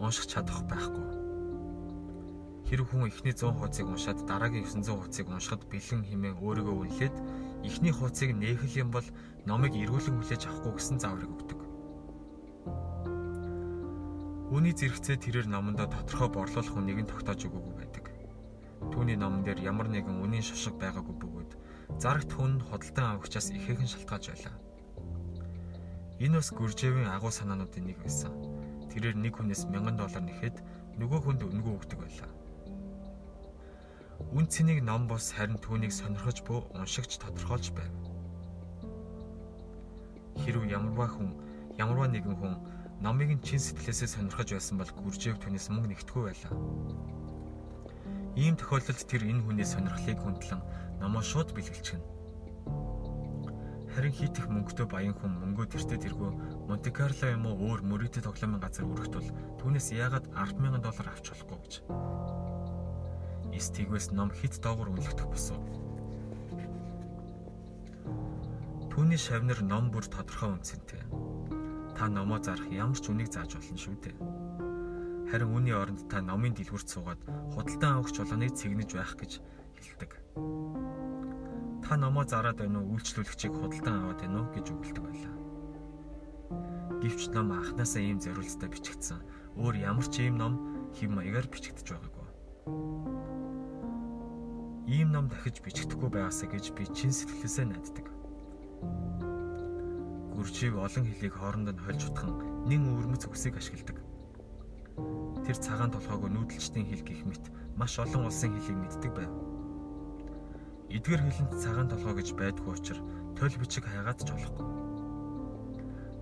унших 0.00 0.26
чадах 0.26 0.64
байхгүй. 0.64 1.06
Хэрэг 2.64 2.88
хүн 2.88 3.12
эхний 3.12 3.36
100 3.36 3.52
хуудсыг 3.52 3.86
уншаад 3.86 4.24
дараагийн 4.24 4.64
900 4.64 4.96
хуудсыг 4.96 5.28
уншихад 5.28 5.68
бэлэн 5.68 6.02
хэмээн 6.08 6.40
өөрийгөө 6.40 6.76
үнэлээд 6.80 7.16
эхний 7.68 7.92
хуудсыг 7.92 8.32
нээх 8.32 8.64
юм 8.80 8.88
бол 8.88 9.04
номыг 9.44 9.76
эргүүлэн 9.76 10.16
хүлээж 10.16 10.48
авахгүй 10.48 10.72
гэсэн 10.72 10.96
зааврыг 11.04 11.28
өгдөг. 11.28 11.60
Үүний 14.54 14.72
зэрэгцээ 14.72 15.16
тэрээр 15.20 15.48
номондоо 15.52 15.90
тодорхой 15.92 16.30
борлуулах 16.32 16.76
үнийг 16.78 17.04
нь 17.04 17.10
тогтоож 17.10 17.44
өгөөгүй 17.44 17.74
байдаг. 17.74 18.04
Түүний 18.92 19.16
номон 19.20 19.44
дээр 19.44 19.60
ямар 19.60 19.88
нэгэн 19.92 20.22
үнийн 20.24 20.44
шошго 20.44 20.78
байгаагүй 20.80 21.16
бөгөөд 21.20 21.33
зарагт 22.02 22.30
хүн 22.34 22.60
худалдан 22.68 23.06
авагчаас 23.16 23.50
ихээхэн 23.54 23.90
шалтгаалж 23.90 24.26
байлаа. 24.30 24.56
Энэ 26.18 26.38
бас 26.38 26.50
Гүржээвийн 26.54 27.10
агуу 27.10 27.30
санаануудын 27.30 27.86
нэг 27.90 27.98
байсан. 28.02 28.32
Тэрээр 28.90 29.16
нэг 29.18 29.34
хүнээс 29.34 29.66
1000 29.70 29.98
доллар 29.98 30.22
нэхэд 30.22 30.56
нөгөө 30.98 31.20
хүнд 31.26 31.42
өнгөө 31.42 31.74
өгдөг 31.78 31.98
байлаа. 31.98 32.30
Үн 34.30 34.46
цэнийг 34.46 34.82
ном 34.86 35.10
бос 35.10 35.34
харин 35.34 35.58
түүнийг 35.58 35.90
сонирхож 35.90 36.42
буй 36.46 36.62
уншигч 36.78 37.18
тодорхойлж 37.18 37.74
байв. 37.74 37.90
Хэрв 40.42 40.62
ямарваа 40.66 41.10
хүн 41.10 41.30
ямарваа 41.78 42.10
нэгэн 42.10 42.36
хүн 42.38 42.54
номыг 43.02 43.30
нь 43.34 43.42
чин 43.42 43.58
сэтгэлээсээ 43.58 44.10
сонирхож 44.14 44.48
байсан 44.54 44.78
бол 44.78 44.90
Гүржээв 44.90 45.38
түүнээс 45.42 45.70
мөнгө 45.70 45.90
нэгтгэхгүй 45.90 46.24
байлаа. 46.30 46.54
Ийм 48.38 48.54
тохиолдолд 48.58 49.02
тэр 49.06 49.22
энэ 49.26 49.42
хүний 49.46 49.66
сонирхлыг 49.66 50.18
хүндлэн 50.18 50.62
номоо 51.04 51.20
шууд 51.20 51.52
бэлгэлчихнэ. 51.52 52.00
Харин 53.92 54.12
хит 54.16 54.40
их 54.40 54.48
мөнгөтэй 54.48 54.88
баян 54.88 55.12
хүн 55.12 55.36
мөнгөө 55.36 55.76
тэртээ 55.76 56.00
тэргүй 56.00 56.32
Монте 56.64 56.90
Карло 56.90 57.28
юм 57.28 57.44
уу 57.44 57.60
өөр 57.68 57.80
мөрөдө 57.84 58.24
тоглоомын 58.24 58.58
газар 58.64 58.88
өргөтөл 58.88 59.28
түүнээс 59.60 59.92
яагаад 59.92 60.32
100000 60.32 60.80
доллар 60.80 61.06
авч 61.12 61.30
болохгүй 61.30 61.58
гэж. 61.60 61.72
Стигвэс 63.54 64.10
ном 64.10 64.34
хит 64.34 64.58
доогор 64.58 64.90
үнэлэгдэх 64.90 65.28
босов. 65.30 65.62
Түүний 68.90 69.20
шавнар 69.20 69.62
ном 69.62 69.94
бүр 69.94 70.08
тодорхой 70.10 70.58
үнцэнтэй. 70.58 71.04
Та 71.94 72.10
номоо 72.10 72.42
зарах 72.42 72.66
ямар 72.72 72.98
ч 72.98 73.14
үнийг 73.14 73.30
зааж 73.30 73.54
болно 73.54 73.78
шүү 73.78 73.94
дээ. 74.02 74.16
Харин 75.30 75.54
үүний 75.54 75.76
оронд 75.76 76.10
та 76.10 76.18
номын 76.18 76.50
дэлгүрт 76.58 76.90
суугаад 76.90 77.22
худалдан 77.54 78.02
авах 78.02 78.10
чулууныг 78.10 78.58
цэгнэж 78.58 78.90
байх 78.98 79.14
гэж 79.14 79.38
хэлдэг. 79.84 80.12
Та 81.84 82.00
номоо 82.00 82.24
зараад 82.24 82.58
байна 82.58 82.80
уу 82.80 82.96
үйлчлүүлэгчийг 82.96 83.52
худалдан 83.52 84.00
аваад 84.00 84.20
байна 84.24 84.40
уу 84.40 84.48
гэж 84.56 84.66
өгүүлдэг 84.72 85.04
байлаа. 85.04 85.34
Гэвч 87.04 87.36
ном 87.36 87.52
анханасаа 87.52 88.00
ийм 88.00 88.16
зориулцтай 88.16 88.72
бичигдсэн. 88.72 89.20
Өөр 89.60 89.76
ямар 89.84 90.08
ч 90.08 90.24
ийм 90.24 90.40
ном 90.40 90.56
хэм 90.96 91.20
маягаар 91.20 91.44
бичигдэж 91.52 91.92
байгаагүй. 91.92 92.24
Ийм 94.88 95.12
ном 95.12 95.28
дахиж 95.28 95.60
бичигдэхгүй 95.60 96.08
байгаасаа 96.08 96.48
гэж 96.48 96.72
би 96.72 96.88
чин 96.88 97.12
сэтгэлээсээ 97.12 97.66
найддаг. 97.68 98.06
Гүржийг 100.32 100.80
олон 100.80 101.04
хэлийг 101.04 101.36
хоорондоо 101.36 101.76
нь 101.76 101.84
хольж 101.84 102.08
утхан 102.08 102.32
нэн 102.64 102.88
өвөрмөц 102.88 103.28
үгсийг 103.28 103.60
ашигладаг. 103.60 104.00
Тэр 105.44 105.56
цагаан 105.60 105.92
толгойг 105.92 106.32
нүүдэлчдийн 106.32 106.88
хэл 106.88 107.04
гих 107.04 107.22
мэт 107.28 107.44
маш 107.76 108.00
олон 108.00 108.32
улсын 108.32 108.56
хэлийг 108.56 108.80
мэддэг 108.80 109.12
байв. 109.12 109.32
Эдгээр 110.94 111.26
хэлэнд 111.26 111.58
цагаан 111.58 111.90
толгой 111.90 112.22
гэж 112.22 112.38
байдгүй 112.38 112.70
учраас 112.70 113.02
тойл 113.34 113.58
бичиг 113.58 113.82
хайгаад 113.82 114.14
ч 114.22 114.30
болохгүй. 114.30 114.66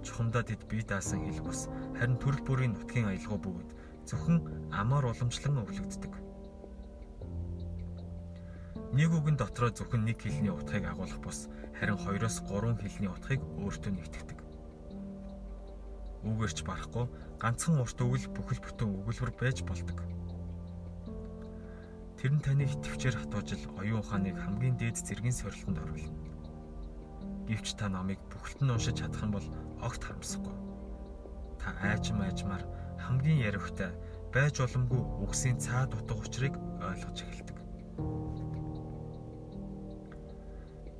Чухамдаа 0.01 0.43
тэд 0.49 0.65
бие 0.65 0.81
даасан 0.81 1.21
хэл 1.29 1.45
бус 1.45 1.69
харин 1.93 2.17
төрөл 2.17 2.41
бүрийн 2.41 2.73
нутгийн 2.73 3.13
аялгаа 3.13 3.37
бөгөөд 3.37 3.71
зөвхөн 4.09 4.73
амаар 4.73 5.13
уламжлан 5.13 5.61
өглөгддөг. 5.61 6.13
Нэг 8.97 9.11
үгэн 9.13 9.37
дотроо 9.37 9.69
зөвхөн 9.77 10.09
нэг 10.09 10.25
хэлний 10.25 10.49
утгыг 10.49 10.89
агуулах 10.89 11.21
бус 11.21 11.53
харин 11.77 12.01
2-оос 12.01 12.41
3 12.49 12.73
хэлний 12.81 13.13
утгыг 13.13 13.45
өөртөө 13.61 13.93
нэгтгэдэг. 13.93 14.39
Үгээрч 16.33 16.59
барахгүй 16.65 17.07
ганцхан 17.37 17.77
урт 17.77 17.99
өгөл 18.01 18.25
бүхэл 18.33 18.65
бүтэн 18.65 18.89
өгүүлбэр 18.89 19.33
байж 19.37 19.61
болдог. 19.69 20.01
Тэр 22.23 22.39
нь 22.39 22.45
таны 22.47 22.71
итгэвчээр 22.71 23.19
хатуужил 23.19 23.67
оюун 23.83 23.99
ухааныг 23.99 24.39
хамгийн 24.39 24.79
дээд 24.79 24.95
зэргийн 24.95 25.35
сорилтонд 25.35 25.83
оруулна. 25.83 26.15
Гэвч 27.51 27.75
та 27.75 27.91
номыг 27.91 28.23
бүхэлд 28.31 28.63
нь 28.63 28.71
уншиж 28.71 29.03
чадах 29.03 29.27
юм 29.27 29.35
бол 29.35 29.47
огт 29.83 30.07
харамсахгүй. 30.07 30.55
Та 31.59 31.75
айжм 31.83 32.23
айжмаар 32.23 32.63
хамгийн 33.03 33.43
яривхтай 33.43 33.91
байж 34.31 34.55
боломгүй 34.55 35.03
үгсийн 35.27 35.59
цаа 35.59 35.91
дутга 35.91 36.15
учрыг 36.15 36.55
ойлгож 36.79 37.19
эхэлдэг. 37.27 37.59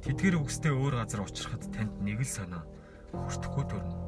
Тэдгэр 0.03 0.43
үгстэй 0.43 0.75
өөр 0.75 1.07
газар 1.07 1.23
учрахад 1.23 1.71
танд 1.71 2.03
нэг 2.03 2.19
л 2.19 2.35
санаа 2.35 2.67
хүртэхгүй 3.15 3.65
төрнө. 3.71 4.02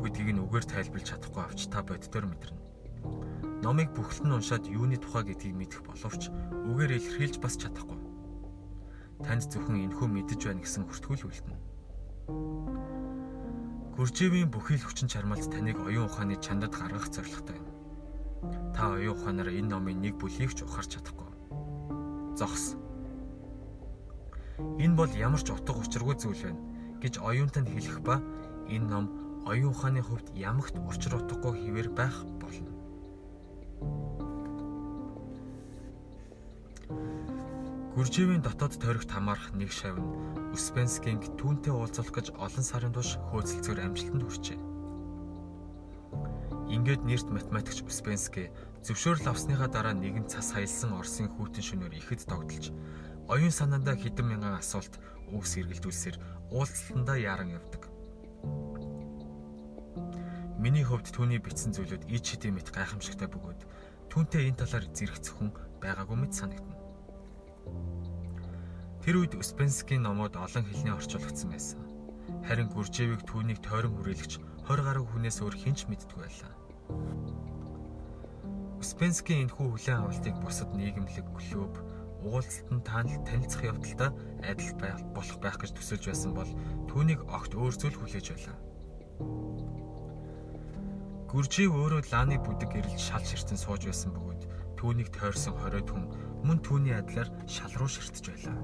Юу 0.00 0.08
гэдгийг 0.08 0.32
нь 0.32 0.40
үгээр 0.40 0.64
тайлбарлаж 0.64 1.12
чадахгүй 1.12 1.44
авч 1.44 1.60
та 1.68 1.84
боддоор 1.84 2.24
мэдэрнэ. 2.32 2.60
Номыг 3.60 3.92
бүхэлд 3.92 4.24
нь 4.24 4.32
уншаад 4.32 4.64
юуны 4.64 4.96
тухай 4.96 5.28
гэдгийг 5.28 5.52
мэдэх 5.60 5.84
боловч 5.84 6.32
үгээр 6.32 6.96
илэрхийлж 6.96 7.36
бас 7.36 7.60
чадахгүй. 7.60 8.00
Танд 9.20 9.44
зөвхөн 9.52 9.92
энэхүү 9.92 10.08
мэдэж 10.08 10.40
байна 10.48 10.64
гэсэн 10.64 10.88
хүртгүүл 10.88 11.28
үлдэнэ. 11.28 11.58
Гүржээвийн 13.92 14.48
бүхий 14.48 14.80
л 14.80 14.88
хүчин 14.88 15.12
чармайлт 15.12 15.52
таныг 15.52 15.76
оюун 15.84 16.08
ухааны 16.08 16.40
чандад 16.40 16.72
гаргах 16.72 17.12
зорилготой 17.12 17.60
юм. 17.60 17.68
Та 18.72 18.96
оюун 18.96 19.20
ухаанаар 19.20 19.52
энэ 19.52 19.68
номын 19.68 20.00
нэг 20.00 20.16
бүлийг 20.16 20.56
ч 20.56 20.64
ухаарч 20.64 20.96
чадахгүй. 20.96 21.28
Зогс. 22.40 22.72
Энэ 24.80 24.96
бол 24.96 25.12
ямар 25.12 25.44
ч 25.44 25.52
утга 25.52 25.76
учиргүй 25.76 26.16
зүйл 26.16 26.40
байна 26.40 26.64
гэж 27.04 27.20
оюунтанд 27.20 27.68
хэлэх 27.68 28.00
ба 28.00 28.24
энэ 28.64 28.88
ном 28.88 29.20
оюун 29.46 29.72
ухааны 29.72 30.02
хувьд 30.02 30.34
ямагт 30.36 30.76
учир 30.76 31.16
утгагүй 31.16 31.56
хിവэр 31.60 31.88
байх 31.94 32.16
болно. 32.40 32.72
Гүржээвийн 37.96 38.42
дотоод 38.42 38.80
тойрогт 38.80 39.10
хамаарах 39.10 39.52
нэг 39.52 39.72
шав 39.72 39.98
нь 39.98 40.08
Успенскийн 40.56 41.20
түүнтэй 41.36 41.72
уулзах 41.74 42.10
гэж 42.10 42.32
олон 42.38 42.64
сарын 42.64 42.94
турш 42.94 43.18
хөөцөлцөөр 43.30 43.78
амжилтанд 43.82 44.24
хүрчээ. 44.24 44.58
Ингээд 46.70 47.02
нэрт 47.02 47.28
математикч 47.34 47.82
Успенский 47.82 48.54
зөвшөөрөл 48.86 49.34
авсныхаа 49.34 49.68
дараа 49.68 49.94
нэгэн 49.94 50.30
цас 50.30 50.54
хаялсан 50.54 50.94
Оросын 50.94 51.28
хүүтэн 51.28 51.66
шөнөөр 51.66 51.98
ихэд 51.98 52.30
тогтолж 52.30 52.70
оюун 53.26 53.50
санаандаа 53.50 53.98
хэдэн 53.98 54.26
мянган 54.26 54.54
асуулт 54.54 55.02
үгс 55.34 55.58
эргэлдүүлсээр 55.58 56.16
уулзалтандаа 56.54 57.18
яран 57.18 57.58
явдаг. 57.58 57.90
Миний 60.60 60.84
хувьд 60.84 61.08
түүний 61.08 61.40
бичсэн 61.40 61.72
зүйлүүд 61.72 62.12
ич 62.12 62.36
хэдийн 62.36 62.60
мэт 62.60 62.68
гайхамшигтай 62.68 63.32
бөгөөд 63.32 63.64
түүнтэй 64.12 64.52
энэ 64.52 64.60
талаар 64.60 64.84
зэрэгцэх 64.92 65.32
хүн 65.40 65.56
байгаагүй 65.80 66.16
мэт 66.20 66.36
санагдана. 66.36 66.76
Тэр 69.00 69.24
үед 69.24 69.40
Успенскийн 69.40 70.04
номууд 70.04 70.36
олон 70.36 70.64
хэлний 70.68 70.92
орчуулагдсан 70.92 71.48
байсан. 71.48 71.80
Харин 72.44 72.68
Гүржээвийг 72.76 73.24
түүнийг 73.24 73.64
тойрон 73.64 73.96
хүрээлэгч 73.96 74.36
20 74.68 74.84
гаруй 74.84 75.04
хүнээс 75.08 75.40
өөр 75.40 75.56
хинч 75.56 75.88
мэддэггүй 75.88 76.28
байлаа. 76.28 76.52
Успенскийн 78.84 79.48
энэхүү 79.48 79.64
хүлээн 79.64 80.04
авалтыг 80.04 80.36
бусад 80.44 80.76
нийгэмлэг 80.76 81.24
клуб 81.40 81.72
уулзалтанд 82.20 82.84
таанал 82.84 83.24
танилцах 83.24 83.64
явдалтай 83.64 84.12
адил 84.44 84.76
болох 85.16 85.38
байх 85.40 85.56
гэж 85.56 85.72
төсөөлж 85.72 86.04
байсан 86.04 86.36
бол 86.36 86.52
түүнийг 86.92 87.24
огт 87.32 87.56
өөр 87.56 87.72
зүйл 87.80 87.96
хүлээж 87.96 88.26
байлаа. 88.36 88.56
Гүржийг 91.30 91.70
өөрөө 91.70 92.10
Ланы 92.10 92.42
бүдэг 92.42 92.74
ирэлж 92.74 92.98
шал 92.98 93.22
ширтэн 93.22 93.54
сууж 93.54 93.86
байсан 93.86 94.10
бөгөөд 94.10 94.42
түүнийг 94.74 95.14
тойрсон 95.14 95.54
20 95.62 95.86
хүн 95.86 96.04
мөн 96.42 96.58
түүний 96.58 96.90
адилаар 96.90 97.30
шал 97.46 97.70
руу 97.78 97.86
ширтэж 97.86 98.34
байлаа. 98.34 98.58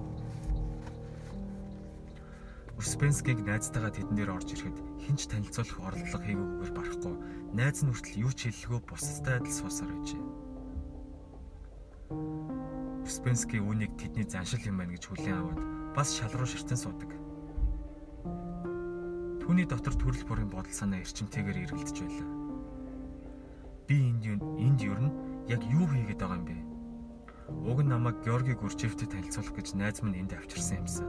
Успенскийг 2.74 3.46
найзтайгаа 3.46 3.94
тэдэн 3.94 4.18
дээр 4.18 4.34
орж 4.34 4.50
ирэхэд 4.50 4.82
хинч 4.98 5.30
танилцуулах 5.30 5.78
орлого 5.78 6.18
хийгүйгээр 6.26 6.72
барахгүй 6.74 7.14
найз 7.54 7.86
нь 7.86 7.90
хүртэл 7.94 8.22
юу 8.26 8.32
ч 8.34 8.50
хэллэгөө 8.50 8.80
бусдтай 8.82 9.38
адил 9.38 9.54
суусаар 9.54 9.90
байжээ. 9.94 10.24
Успенский 13.06 13.62
үүнийг 13.62 13.94
тэдний 13.94 14.26
заншил 14.26 14.66
юм 14.66 14.82
байна 14.82 14.98
гэж 14.98 15.06
хүлээн 15.06 15.38
аваад 15.38 15.60
бас 15.94 16.18
шал 16.18 16.34
руу 16.34 16.50
ширтэн 16.50 16.82
суудаг. 16.82 17.14
Түүний 19.46 19.70
дотор 19.70 19.94
төрөл 19.94 20.26
бүрийн 20.26 20.50
бодол 20.50 20.74
санаа 20.74 20.98
эрчимтэйгээр 21.06 21.70
эргэлдэж 21.70 22.02
байлаа. 22.02 22.45
Би 23.86 24.02
энд 24.02 24.26
энд 24.58 24.80
юу 24.82 24.98
н 24.98 25.14
яг 25.46 25.62
юу 25.62 25.86
хийгээд 25.86 26.18
байгаа 26.18 26.42
юм 26.42 26.46
бэ? 26.50 26.58
Уг 27.70 27.78
нь 27.86 27.90
намайг 27.94 28.18
Георги 28.26 28.58
Гүрчевтэй 28.58 29.06
танилцуулах 29.06 29.54
гэж 29.54 29.78
найз 29.78 30.02
минь 30.02 30.26
энд 30.26 30.34
авчирсан 30.34 30.82
юмсан. 30.82 31.06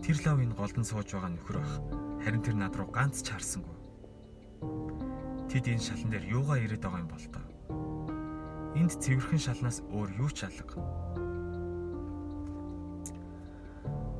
Тэр 0.00 0.16
лав 0.24 0.40
энэ 0.40 0.56
голдон 0.56 0.88
сууж 0.88 1.12
байгаа 1.12 1.36
нөхөр 1.36 1.60
бах. 1.60 1.74
Харин 2.24 2.40
тэр 2.40 2.56
над 2.56 2.72
руу 2.80 2.88
ганц 2.88 3.20
ч 3.20 3.28
харсангүй. 3.28 3.76
Тэд 5.52 5.68
энэ 5.68 5.84
шалан 5.84 6.08
дээр 6.16 6.24
юугаа 6.32 6.64
ирээд 6.64 6.80
байгаа 6.80 7.04
юм 7.04 7.12
бол 7.12 7.26
тоо. 7.28 7.44
Энд 8.72 8.96
цэвэрхэн 8.96 9.44
шалнаас 9.44 9.84
өөр 9.92 10.10
юу 10.16 10.32
ч 10.32 10.48
алга. 10.48 10.80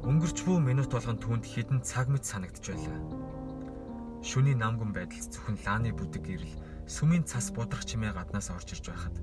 Өнгөрч 0.05 0.45
буй 0.45 0.61
минут 0.61 0.93
болгон 0.93 1.17
түүнд 1.17 1.49
хідэн 1.49 1.81
цаг 1.81 2.13
мэт 2.13 2.29
санагдж 2.29 2.69
байлаа. 2.69 3.01
Шүний 4.21 4.53
намган 4.53 4.93
байдал 4.93 5.25
зөвхөн 5.25 5.57
лааны 5.65 5.97
бүдэг 5.97 6.21
гэрэл 6.21 6.66
сүмийн 6.87 7.27
цас 7.27 7.51
будрах 7.51 7.83
чимээ 7.83 8.15
гаднаас 8.15 8.55
орж 8.55 8.79
ирж 8.79 8.87
байхад 8.87 9.17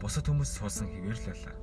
бусад 0.00 0.24
хүмүүс 0.24 0.56
суусан 0.56 0.88
хэвээр 0.88 1.18
л 1.20 1.28
байлаа. 1.28 1.56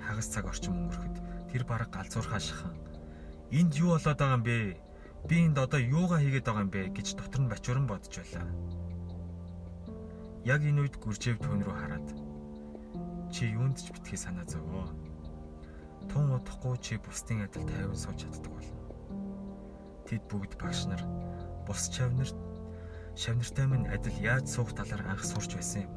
Хагас 0.00 0.28
цаг 0.32 0.48
орчим 0.48 0.72
өнгөрөхөд 0.72 1.16
тэр 1.52 1.62
бараг 1.68 1.92
галзуурхаа 1.92 2.40
шахан. 2.40 2.72
Энд 3.52 3.76
юу 3.76 3.92
болоод 4.00 4.16
байгаа 4.16 4.40
юм 4.40 4.44
бэ? 4.48 4.80
Би 5.28 5.36
энд 5.44 5.58
одоо 5.60 5.80
юугаа 5.80 6.24
хийгээд 6.24 6.48
байгаа 6.48 6.64
юм 6.64 6.72
бэ 6.72 6.80
гэж 6.96 7.06
дотор 7.20 7.40
нь 7.44 7.52
бачууран 7.52 7.84
бодож 7.84 8.14
байлаа. 8.16 8.48
Яг 10.48 10.64
энэ 10.64 10.80
үед 10.80 10.96
гүржэв 10.96 11.36
түүн 11.44 11.60
рүү 11.60 11.76
хараад 11.76 12.08
чи 13.28 13.52
юунд 13.52 13.76
ч 13.76 13.92
битгий 13.92 14.16
санаа 14.16 14.48
зовоо. 14.48 14.88
Тун 16.08 16.32
удахгүй 16.32 16.80
чи 16.80 16.96
бусдын 16.96 17.44
адил 17.44 17.68
тайван 17.68 17.94
сууж 17.94 18.24
чаддаг 18.24 18.48
болно. 18.48 18.80
Тэд 20.08 20.24
бүгд 20.32 20.56
багш 20.56 20.88
нар 20.88 21.04
бус 21.68 21.92
чавнарт 21.92 22.34
шавнартай 23.20 23.66
минь 23.68 23.84
адил 23.92 24.16
яаж 24.24 24.48
суух 24.48 24.72
талаар 24.72 25.04
анх 25.12 25.20
сурч 25.20 25.52
байсан 25.52 25.84
юм. 25.84 25.92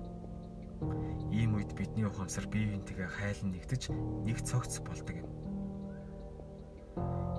Ийм 1.31 1.55
үед 1.55 1.71
бидний 1.71 2.03
ухамсар 2.03 2.51
бие 2.51 2.67
биентэйгээ 2.75 3.07
хайлан 3.07 3.55
нэгдэж 3.55 3.95
нэг 4.27 4.43
цогц 4.43 4.83
болдог 4.83 5.15
юм. 5.23 5.29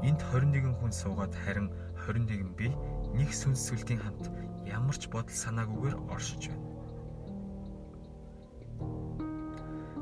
Энд 0.00 0.24
21 0.32 0.72
хүн 0.80 0.88
суугаад 0.88 1.36
харин 1.36 1.68
21 2.00 2.56
бие 2.56 2.72
нэг 3.12 3.28
сүнс 3.28 3.60
сүлтийн 3.60 4.00
хамт 4.00 4.32
ямар 4.64 4.96
ч 4.96 5.04
бодол 5.12 5.36
санаагүйгээр 5.36 5.96
оршиж 6.08 6.48
байна. 6.48 6.64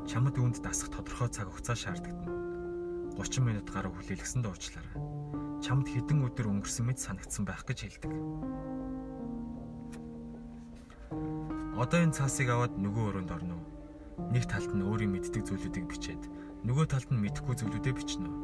чамд 0.07 0.39
үүнд 0.39 0.63
дасах 0.63 0.95
тодорхой 0.95 1.27
цаг 1.27 1.51
хугацаа 1.51 1.75
шаардагдана. 1.75 3.19
30 3.19 3.43
минут 3.43 3.67
гаруй 3.67 3.91
хүлээлгэсэн 3.91 4.47
дуучлаарай. 4.47 4.95
Чамд 5.59 5.91
хэдэн 5.91 6.23
өдөр 6.23 6.47
өнгөрсөн 6.53 6.87
мэт 6.87 6.99
санагдсан 7.03 7.43
байх 7.43 7.67
гэж 7.67 7.99
хэлдэг. 7.99 8.13
Одоо 11.83 11.99
энэ 11.99 12.15
цаасыг 12.15 12.47
аваад 12.47 12.79
нөгөө 12.79 13.03
өрөөнд 13.11 13.31
орно 13.35 13.59
уу? 13.59 14.31
Нэг 14.31 14.47
талд 14.47 14.71
нь 14.71 14.87
өөрийн 14.87 15.19
мэддэг 15.19 15.43
зүйлүүдийг 15.43 15.83
бичээд 15.91 16.23
нөгөө 16.63 16.85
талд 16.87 17.11
нь 17.11 17.19
мэдэхгүй 17.19 17.59
зүйлүүдээ 17.59 17.91
бичнэ 17.99 18.23
үү? 18.23 18.39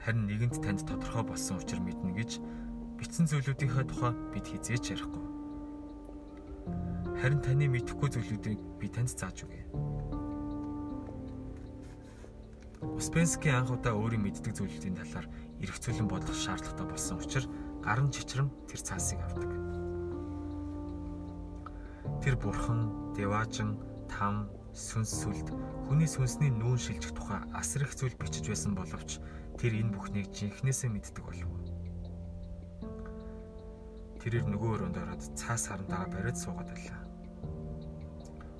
Харин 0.00 0.24
нэгэнд 0.24 0.64
танд 0.64 0.80
тодорхой 0.88 1.28
болсон 1.28 1.60
учир 1.60 1.76
мэднэ 1.76 2.16
гэж 2.16 2.40
бичсэн 2.96 3.28
зүйлүүдийнхээ 3.28 3.84
тухай 3.84 4.16
бид 4.32 4.46
хизээч 4.48 4.96
ярихгүй. 4.96 5.24
Харин 7.20 7.44
таны 7.44 7.68
мэдэхгүй 7.68 8.08
зүйлүүдийг 8.16 8.60
би 8.80 8.86
танд 8.88 9.12
зааж 9.12 9.44
өгье. 9.44 9.68
Успенский 12.96 13.52
анх 13.52 13.76
удаа 13.76 13.92
өөрийн 13.92 14.24
мэддэг 14.24 14.56
зүйлүүдийн 14.56 14.96
талаар 14.96 15.28
эргцүүлэн 15.60 16.08
бодох 16.08 16.32
шаардлагатай 16.32 16.86
болсон 16.88 17.20
учраас 17.20 17.44
гарын 17.84 18.08
чичрэм 18.08 18.48
тэр 18.72 18.80
цаасыг 18.80 19.20
авдаг. 19.20 19.79
Тэр 22.20 22.36
бурхан, 22.36 23.12
деважин, 23.16 23.80
там, 24.08 24.50
сүнс 24.76 25.24
сүлд 25.24 25.48
хүний 25.88 26.06
сүнсний 26.06 26.50
нүүн 26.52 26.78
шилжих 26.78 27.16
тухай 27.16 27.40
асар 27.56 27.88
их 27.88 27.96
зүйл 27.96 28.14
бичиж 28.20 28.46
байсан 28.52 28.76
боловч 28.76 29.18
тэр 29.58 29.74
энэ 29.80 29.90
бүхнийг 29.96 30.28
жинхнээсээ 30.30 30.92
мэддэг 30.92 31.24
болов. 31.24 31.50
Тэрээр 34.20 34.46
нөгөө 34.52 34.70
өрөөнд 34.76 35.00
ороод 35.00 35.22
цаас 35.32 35.72
харантайгаа 35.72 36.12
бариад 36.12 36.36
суугаад 36.36 36.68
байлаа. 36.68 37.00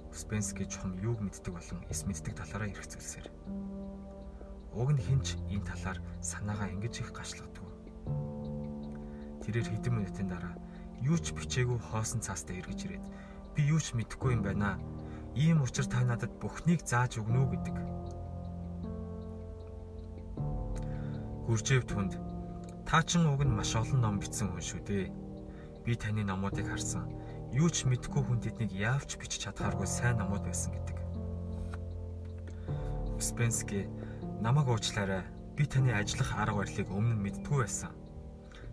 Успенский 0.09 0.65
чухам 0.65 0.97
юуг 0.99 1.21
мэддэг 1.21 1.53
болон 1.53 1.85
эс 1.93 2.09
мэддэг 2.09 2.33
талаараа 2.33 2.73
эргцүүлсээр. 2.73 3.29
Уг 4.73 4.89
нь 4.97 5.05
хинч 5.05 5.37
энэ 5.53 5.69
талаар 5.69 6.01
санаагаа 6.25 6.73
ингэж 6.75 7.05
их 7.05 7.13
гашлагдаг. 7.13 7.69
Тэрээр 9.45 9.69
хэдэн 9.69 9.95
минутын 9.95 10.29
дараа 10.33 10.57
юу 11.05 11.21
ч 11.21 11.37
бичээгүй 11.37 11.77
хоосон 11.77 12.25
цаастаа 12.25 12.57
эргэж 12.57 12.81
ирээд 12.89 13.05
би 13.61 13.69
юу 13.69 13.77
ч 13.77 13.93
мэдэхгүй 13.93 14.33
юм 14.33 14.43
байна. 14.43 14.81
Ийм 15.37 15.61
учраас 15.61 15.93
та 15.93 16.01
надад 16.01 16.33
бүхнийг 16.41 16.81
зааж 16.81 17.21
өгнө 17.21 17.45
үү 17.45 17.49
гэдэг. 17.53 17.77
Гүржэв 21.45 21.85
түнд 21.85 22.17
та 22.89 23.05
чин 23.05 23.29
уг 23.29 23.45
нь 23.45 23.53
маш 23.53 23.77
олон 23.77 24.01
ном 24.01 24.17
бичсэн 24.17 24.49
хүн 24.49 24.65
шүү 24.65 24.81
дээ. 24.89 25.13
Би 25.85 25.93
таны 25.93 26.25
номуудыг 26.25 26.73
харсан. 26.73 27.05
Юу 27.53 27.69
ч 27.69 27.85
мэдэхгүй 27.85 28.23
хүн 28.25 28.41
тэднийг 28.41 28.73
яавч 28.73 29.21
бичиж 29.21 29.45
чадхааргүй 29.45 29.85
сайн 29.85 30.17
номууд 30.25 30.49
байсан 30.49 30.73
гэдэг. 30.73 30.97
Успенский 33.21 33.85
Намайг 34.41 34.73
уучлаарай. 34.73 35.29
Би 35.53 35.69
таны 35.69 35.93
ажиллах 35.93 36.33
арга 36.33 36.65
барилыг 36.65 36.89
өмнө 36.89 37.21
нь 37.21 37.25
мэддгүй 37.29 37.61
байсан. 37.61 37.93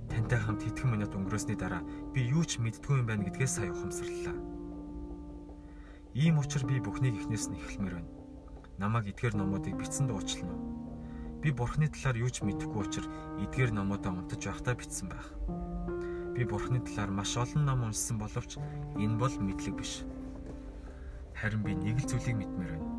Тантай 0.08 0.40
хамт 0.40 0.64
хэдхэн 0.64 0.96
минут 0.96 1.12
өнгөрөөсний 1.12 1.60
дараа 1.60 1.84
би 2.16 2.24
юу 2.24 2.48
ч 2.48 2.64
мэддгүй 2.64 3.04
юм 3.04 3.08
байна 3.12 3.28
гэдгээс 3.28 3.60
сая 3.60 3.76
ухамсарлаа. 3.76 4.47
Ийм 6.18 6.42
учраас 6.42 6.66
би 6.66 6.82
бүхнийг 6.82 7.14
эхнээс 7.14 7.46
нь 7.54 7.62
эхлэмээр 7.62 7.96
байна. 8.02 8.12
Намайг 8.82 9.14
эдгээр 9.14 9.38
номуудыг 9.38 9.78
бичсэнд 9.78 10.10
уучлана 10.10 10.58
уу? 10.58 10.66
Би 11.46 11.54
бурхны 11.54 11.86
талаар 11.94 12.18
юу 12.18 12.32
ч 12.34 12.42
мэдэхгүй 12.42 12.82
учраас 12.82 13.14
эдгээр 13.46 13.78
номуудаа 13.78 14.18
унтаж 14.18 14.42
байхдаа 14.42 14.74
бичсэн 14.74 15.14
байх. 15.14 15.30
Би 16.34 16.42
бурхны 16.42 16.82
талаар 16.82 17.14
маш 17.14 17.38
олон 17.38 17.62
ном 17.70 17.86
уншсан 17.86 18.18
боловч 18.18 18.58
энэ 18.98 19.22
бол 19.22 19.36
мэдлэг 19.38 19.78
биш. 19.78 20.02
Харин 21.38 21.62
би 21.62 21.78
нэг 21.78 22.02
л 22.02 22.10
зүйлийг 22.10 22.42
мэдмээр 22.42 22.74
байна 22.74 22.98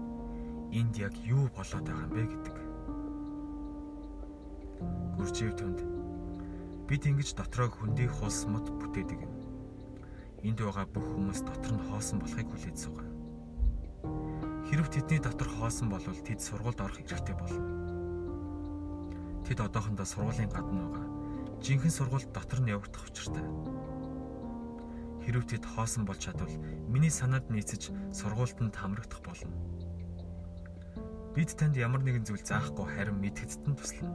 энд 0.72 0.98
яг 0.98 1.14
юу 1.24 1.48
болоод 1.57 1.85
байгаа 1.85 2.04
юм 2.04 2.12
бэ 2.12 2.22
гэдэг. 2.28 2.57
Гүржив 5.16 5.52
төнд 5.57 5.81
бид 6.88 7.02
ингэж 7.09 7.33
дотроо 7.35 7.72
хөндий 7.72 8.09
хулс 8.09 8.44
мод 8.44 8.68
бүтээдэг 8.68 9.20
юм. 9.24 9.33
Энд 10.44 10.61
байгаа 10.61 10.85
бүх 10.92 11.09
хүмүүс 11.09 11.40
дотор 11.48 11.72
нь 11.72 11.87
хоосон 11.88 12.20
болохыг 12.20 12.48
хүлээж 12.52 12.76
суугаа. 12.76 13.07
Хэрв 14.02 14.87
тэдний 14.92 15.20
дотор 15.22 15.48
хоосон 15.48 15.88
бол 15.88 16.02
тэд 16.02 16.40
сургуульд 16.40 16.80
орох 16.80 17.00
эрхтэй 17.00 17.34
болно. 17.34 17.62
Тэд 19.46 19.58
одоохондоо 19.64 20.06
сургуулийн 20.06 20.50
гадна 20.50 20.87
байгаа. 20.87 21.06
Жинхэнэ 21.64 21.94
сургуульд 21.94 22.30
дотор 22.32 22.61
нь 22.61 22.72
явагдах 22.74 23.08
учиртай. 23.08 23.46
Хэрв 25.24 25.44
тэд 25.48 25.64
хоосон 25.64 26.04
болж 26.06 26.20
чадвал 26.22 26.54
миний 26.87 27.11
санаанд 27.11 27.50
нийцэж 27.50 27.90
сургуульд 28.12 28.58
нь 28.61 28.72
хамрагдах 28.72 29.22
болно 29.24 29.56
Бид 31.38 31.54
танд 31.54 31.78
ямар 31.78 32.02
нэгэн 32.02 32.26
зүйл 32.26 32.42
заахгүй 32.42 32.98
харин 32.98 33.22
мэдгэдтэн 33.22 33.78
туслана. 33.78 34.11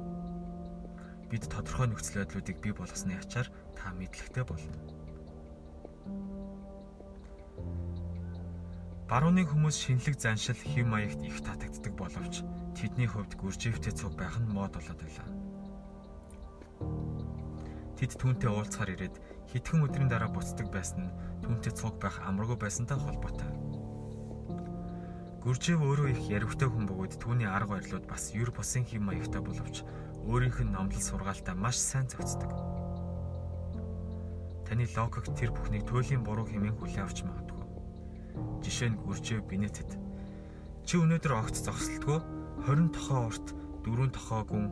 Бид 1.31 1.47
тодорхой 1.47 1.87
нөхцөл 1.87 2.19
байдлуудыг 2.19 2.59
бий 2.59 2.75
болгосны 2.75 3.15
ачаар 3.15 3.47
та 3.79 3.95
мэдлэгтэй 3.95 4.43
болно. 4.43 4.75
Барууны 9.03 9.43
хүмүүс 9.43 9.75
шинэлэг 9.83 10.15
заншил 10.15 10.55
хэм 10.55 10.87
маягт 10.87 11.19
их 11.27 11.43
татагддаг 11.43 11.93
боловч 11.99 12.39
тэдний 12.71 13.07
хувьд 13.11 13.35
гүрживтэй 13.35 13.91
цуг 13.91 14.15
байх 14.15 14.39
нь 14.39 14.47
мод 14.47 14.71
болоод 14.71 14.99
байлаа. 15.03 15.27
Тэд 17.99 18.15
түүнтэй 18.15 18.47
уулзахаар 18.47 18.95
ирээд 18.95 19.15
хитгэн 19.51 19.83
өдрийн 19.83 20.07
дараа 20.07 20.31
буцдаг 20.31 20.71
байсан 20.71 21.11
нь 21.11 21.15
түүнтэй 21.43 21.75
цуг 21.75 21.99
байх 21.99 22.15
амаргүй 22.23 22.55
байсантай 22.55 22.95
холбоотой. 22.95 23.51
Гүржив 25.43 25.83
өөрөө 25.83 26.07
их 26.15 26.23
яривтай 26.31 26.71
хүн 26.71 26.87
бөгөөд 26.87 27.19
түүний 27.19 27.51
арга 27.51 27.75
барилуд 27.75 28.07
бас 28.07 28.31
юр 28.31 28.55
бусын 28.55 28.87
хэм 28.87 29.11
маягтай 29.11 29.43
боловч 29.43 29.83
өөрийнх 30.23 30.63
нь 30.63 30.71
номлол 30.71 31.03
сургаалтай 31.03 31.51
маш 31.51 31.75
сайн 31.75 32.07
зохицдог. 32.07 32.47
Таны 34.63 34.87
логик 34.95 35.27
тэр 35.35 35.51
бүхнийг 35.51 35.83
туйлын 35.83 36.23
буруу 36.23 36.47
хэмээн 36.47 36.79
хүлээн 36.79 37.03
авч 37.03 37.27
магадгүй. 37.27 37.62
Жишээ 38.63 38.89
нь 38.93 39.01
гүржив 39.01 39.43
бинетэд 39.47 39.99
чи 40.83 40.99
өнөөдөр 40.99 41.33
огт 41.39 41.55
зогсолтгүй 41.55 42.19
20 42.67 42.91
тохоо 42.95 43.31
урт 43.31 43.47
4 43.87 44.11
тохоо 44.15 44.41
гүн 44.47 44.65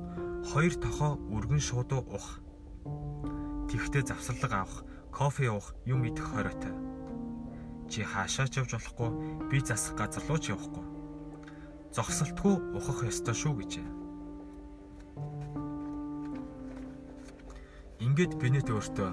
2 0.44 0.80
тохоо 0.84 1.20
өргөн 1.32 1.62
шуудуу 1.62 2.04
ух. 2.12 2.40
Тэгвтээ 3.72 4.04
завсарлага 4.08 4.68
авах, 4.68 4.84
кофе 5.12 5.48
уух, 5.52 5.76
юм 5.86 6.04
идэх 6.04 6.28
хориотой. 6.28 6.74
Чи 7.88 8.04
хаашаач 8.04 8.60
явж 8.60 8.76
болохгүй, 8.76 9.10
би 9.52 9.60
засах 9.60 9.96
газар 9.96 10.24
руу 10.28 10.40
ч 10.40 10.52
явахгүй. 10.52 10.86
Зогсолтгүй 11.96 12.56
ухах 12.76 13.08
ёстой 13.08 13.36
шүү 13.36 13.54
гэжээ. 13.60 13.88
Ингээд 18.02 18.34
бинет 18.42 18.68
өөртөө 18.68 19.10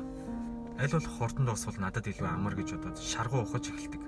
аль 0.80 0.94
болох 0.94 1.14
хурдан 1.18 1.44
дуусвал 1.46 1.78
надад 1.78 2.06
илүү 2.06 2.26
амар 2.26 2.54
гэж 2.56 2.78
бодоод 2.78 2.98
шаргуу 2.98 3.42
ухаж 3.44 3.68
эхэлдэг. 3.68 4.07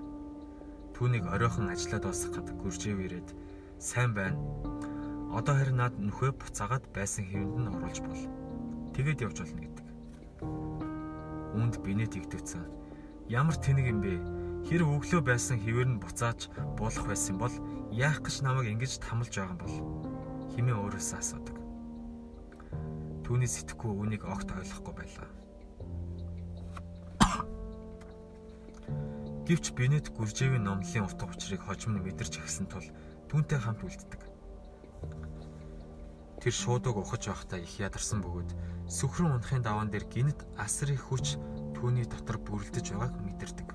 Түүнийг 1.01 1.25
оройхон 1.25 1.73
ажиллаад 1.73 2.05
дуусгахад 2.05 2.53
гүржээв 2.61 3.01
ирээд 3.01 3.29
сайн 3.81 4.13
байна 4.13 4.37
Одоо 5.31 5.55
харин 5.55 5.79
над 5.79 5.95
нөхөө 5.95 6.35
буцаагаад 6.43 6.91
байсан 6.91 7.23
хэвэнд 7.23 7.63
нь 7.63 7.71
оруулж 7.71 7.99
бол. 8.03 8.23
Тэгээд 8.99 9.23
явж 9.31 9.37
болно 9.39 9.63
гэдэг. 9.63 9.87
Үүнд 11.55 11.75
бинет 11.87 12.19
игдвцэн. 12.19 12.67
Ямар 13.31 13.55
тэнэг 13.55 13.87
юм 13.95 14.03
бэ? 14.03 14.19
Хэр 14.67 14.83
өглөө 14.83 15.23
байсан 15.23 15.63
хэвээр 15.63 15.87
нь 15.87 16.03
буцааж 16.03 16.51
болох 16.75 17.07
байсан 17.07 17.39
бол 17.39 17.55
яах 17.95 18.27
гэж 18.27 18.43
намайг 18.43 18.75
ингэж 18.75 18.99
тамалж 19.07 19.31
байгаа 19.31 19.55
юм 19.55 19.63
бол 19.63 19.77
химээ 20.51 20.77
өөрөөсөө 20.83 21.19
асуудаг. 21.23 21.57
Түүний 23.23 23.47
сэтгэхгүй 23.47 23.87
үүнийг 23.87 24.27
огт 24.27 24.51
ойлгохгүй 24.51 24.95
байлаа. 24.99 25.30
Гэвч 29.51 29.75
Бенет 29.75 30.15
Гүржээвийн 30.15 30.63
номлолын 30.63 31.11
утга 31.11 31.27
учирыг 31.27 31.67
хожим 31.67 31.99
нь 31.99 32.05
мэдэрч 32.07 32.39
эхэлсэн 32.39 32.71
тул 32.71 32.87
түүнтэй 33.27 33.59
хамт 33.59 33.83
үлддэг. 33.83 34.23
Тэр 36.39 36.55
шуудаг 36.55 36.95
ухаж 36.95 37.27
байхдаа 37.27 37.59
их 37.59 37.75
ядарсан 37.83 38.23
бөгөөд 38.23 38.55
сүхрэн 38.87 39.43
унахын 39.43 39.67
даваан 39.67 39.91
дээр 39.91 40.07
гинт 40.07 40.47
асар 40.55 40.95
их 40.95 41.03
хүч 41.03 41.35
түүний 41.75 42.07
дотор 42.07 42.39
бүрлдэж 42.39 42.95
байгааг 42.95 43.15
мэдэрдэг. 43.27 43.69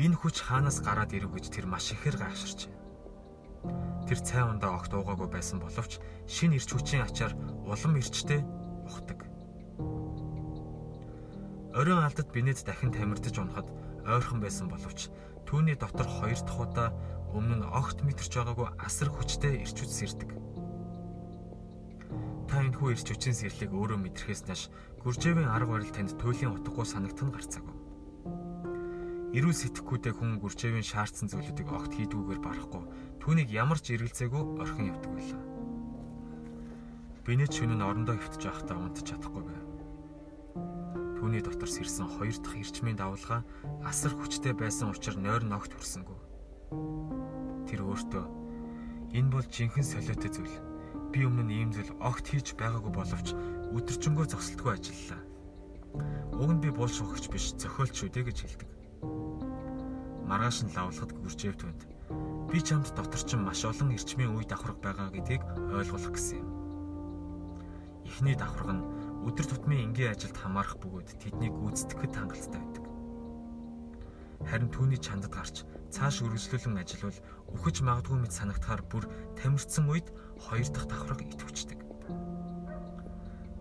Энэ 0.00 0.16
хүч 0.16 0.40
хаанаас 0.40 0.80
гараад 0.80 1.12
ирв 1.12 1.28
гэж 1.36 1.52
тэр 1.52 1.68
маш 1.68 1.92
ихээр 1.92 2.24
гайхширч. 2.24 2.72
Тэр 4.08 4.16
цай 4.24 4.48
ундаа 4.48 4.80
огт 4.80 4.96
уугаагүй 4.96 5.28
байсан 5.28 5.60
боловч 5.60 6.00
шин 6.24 6.56
ирч 6.56 6.72
хүчийн 6.72 7.04
ачаар 7.04 7.36
улам 7.68 8.00
ирчтэй 8.00 8.40
ухдаг. 8.88 9.28
Оройн 11.72 12.04
алдад 12.04 12.28
бинэд 12.28 12.60
дахин 12.68 12.92
тамирдаж 12.92 13.32
унахад 13.40 13.72
ойрхон 14.04 14.44
байсан 14.44 14.68
боловч 14.68 15.08
түүний 15.48 15.72
дотор 15.72 16.04
хоёр 16.04 16.36
дахь 16.36 16.60
удаа 16.60 16.88
өмнө 17.32 17.64
нь 17.64 17.70
огт 17.72 18.04
мэдэрч 18.04 18.28
байгаагүй 18.28 18.68
асар 18.76 19.08
хүчтэй 19.08 19.64
ирч 19.64 19.80
үз 19.80 19.92
сэрдэг. 19.96 20.36
Та 22.44 22.60
энэ 22.60 22.76
хүү 22.76 22.92
ирч 22.92 23.08
үчийн 23.08 23.32
сэрлийг 23.32 23.72
өөрөө 23.72 23.98
мэдрэхээс 24.04 24.44
нааш 24.44 24.68
Гүржээвийн 25.00 25.48
арга 25.48 25.80
барил 25.80 25.88
танд 25.96 26.12
туйлын 26.20 26.60
утгагүй 26.60 26.84
санагт 26.84 27.24
нь 27.24 27.32
гарцаагүй. 27.32 27.76
Ирүүл 29.32 29.56
сэтгэхүйтэй 29.56 30.12
хүн 30.12 30.44
Гүржээвийн 30.44 30.84
шаардсан 30.84 31.32
зүйлүүдийг 31.32 31.72
огт 31.72 31.96
хийдгүүгээр 31.96 32.40
барахгүй 32.44 32.84
түүнийг 33.24 33.48
ямар 33.48 33.80
ч 33.80 33.96
эргэлзээгүй 33.96 34.60
орхин 34.60 34.92
явдаг 34.92 35.08
байлаа. 35.08 35.40
Биний 37.24 37.48
шөнө 37.48 37.80
нь 37.80 37.86
орондоо 37.88 38.20
хөвтөж 38.20 38.44
байхдаа 38.44 38.76
унтж 38.76 39.08
чадахгүй 39.08 39.40
байв. 39.40 39.71
Түүний 41.22 41.38
дотор 41.38 41.70
сэрсэн 41.70 42.18
хоёр 42.18 42.34
дахь 42.42 42.58
эрчмийн 42.58 42.98
давлгаа 42.98 43.46
асар 43.86 44.10
хүчтэй 44.10 44.58
байсан 44.58 44.90
учраас 44.90 45.22
нойр 45.22 45.46
ногт 45.46 45.70
хүрсэнгүй. 45.70 46.18
Тэр 47.70 47.86
өөртөө 47.86 48.26
энэ 49.14 49.30
бол 49.30 49.46
жинхэнэ 49.46 49.86
солиотой 49.86 50.30
зүйл. 50.34 50.58
Би 51.14 51.22
өмнө 51.22 51.46
нь 51.46 51.54
ийм 51.62 51.70
зүйл 51.70 51.94
огт 52.02 52.26
хийж 52.26 52.58
байгаагүй 52.58 52.90
боловч 52.90 53.38
өдөржингөө 53.70 54.26
зогсолтгүй 54.34 54.74
ажиллалаа. 54.74 55.22
Уг 56.42 56.50
нь 56.58 56.62
би 56.66 56.74
буул 56.74 56.90
шухагч 56.90 57.30
биш, 57.30 57.54
зохиолч 57.54 57.94
шүү 58.02 58.10
дээ 58.10 58.26
гэж 58.26 58.38
хэлдэг. 58.42 58.70
Маргааш 60.26 60.66
нь 60.66 60.74
лавлахад 60.74 61.14
гүржээв 61.22 61.54
түнд. 61.54 61.86
Би 62.50 62.58
чамд 62.58 62.90
дотор 62.98 63.22
чинь 63.22 63.46
маш 63.46 63.62
олон 63.62 63.94
эрчмийн 63.94 64.34
үе 64.34 64.42
давхарга 64.42 64.90
байгаа 64.90 65.14
гэдгийг 65.14 65.46
ойлгуулах 65.70 66.18
гэсэн 66.18 66.42
юм. 66.42 66.50
Эхний 68.10 68.34
давхарга 68.34 68.74
нь 68.74 69.01
өдөр 69.22 69.46
тутмын 69.46 69.92
энгийн 69.92 70.12
ажилд 70.12 70.36
хамаарах 70.36 70.76
бөгөөд 70.82 71.08
тэднийг 71.22 71.54
гүйцэтгэхэд 71.54 72.12
хангалттай 72.18 72.58
байдаг. 72.58 72.84
Харин 74.42 74.70
түүний 74.74 74.98
чандад 74.98 75.30
гарч 75.30 75.62
цааш 75.94 76.26
үргэлжлүүлэн 76.26 76.82
ажиллавал 76.82 77.20
үхэж 77.54 77.76
магадгүй 77.86 78.18
мэт 78.18 78.34
санагдахаар 78.34 78.82
бүр 78.90 79.04
тамирцсан 79.38 79.86
үед 79.86 80.10
хоёр 80.42 80.68
дахь 80.74 80.90
давхраг 80.90 81.20
итвчдэг. 81.22 81.78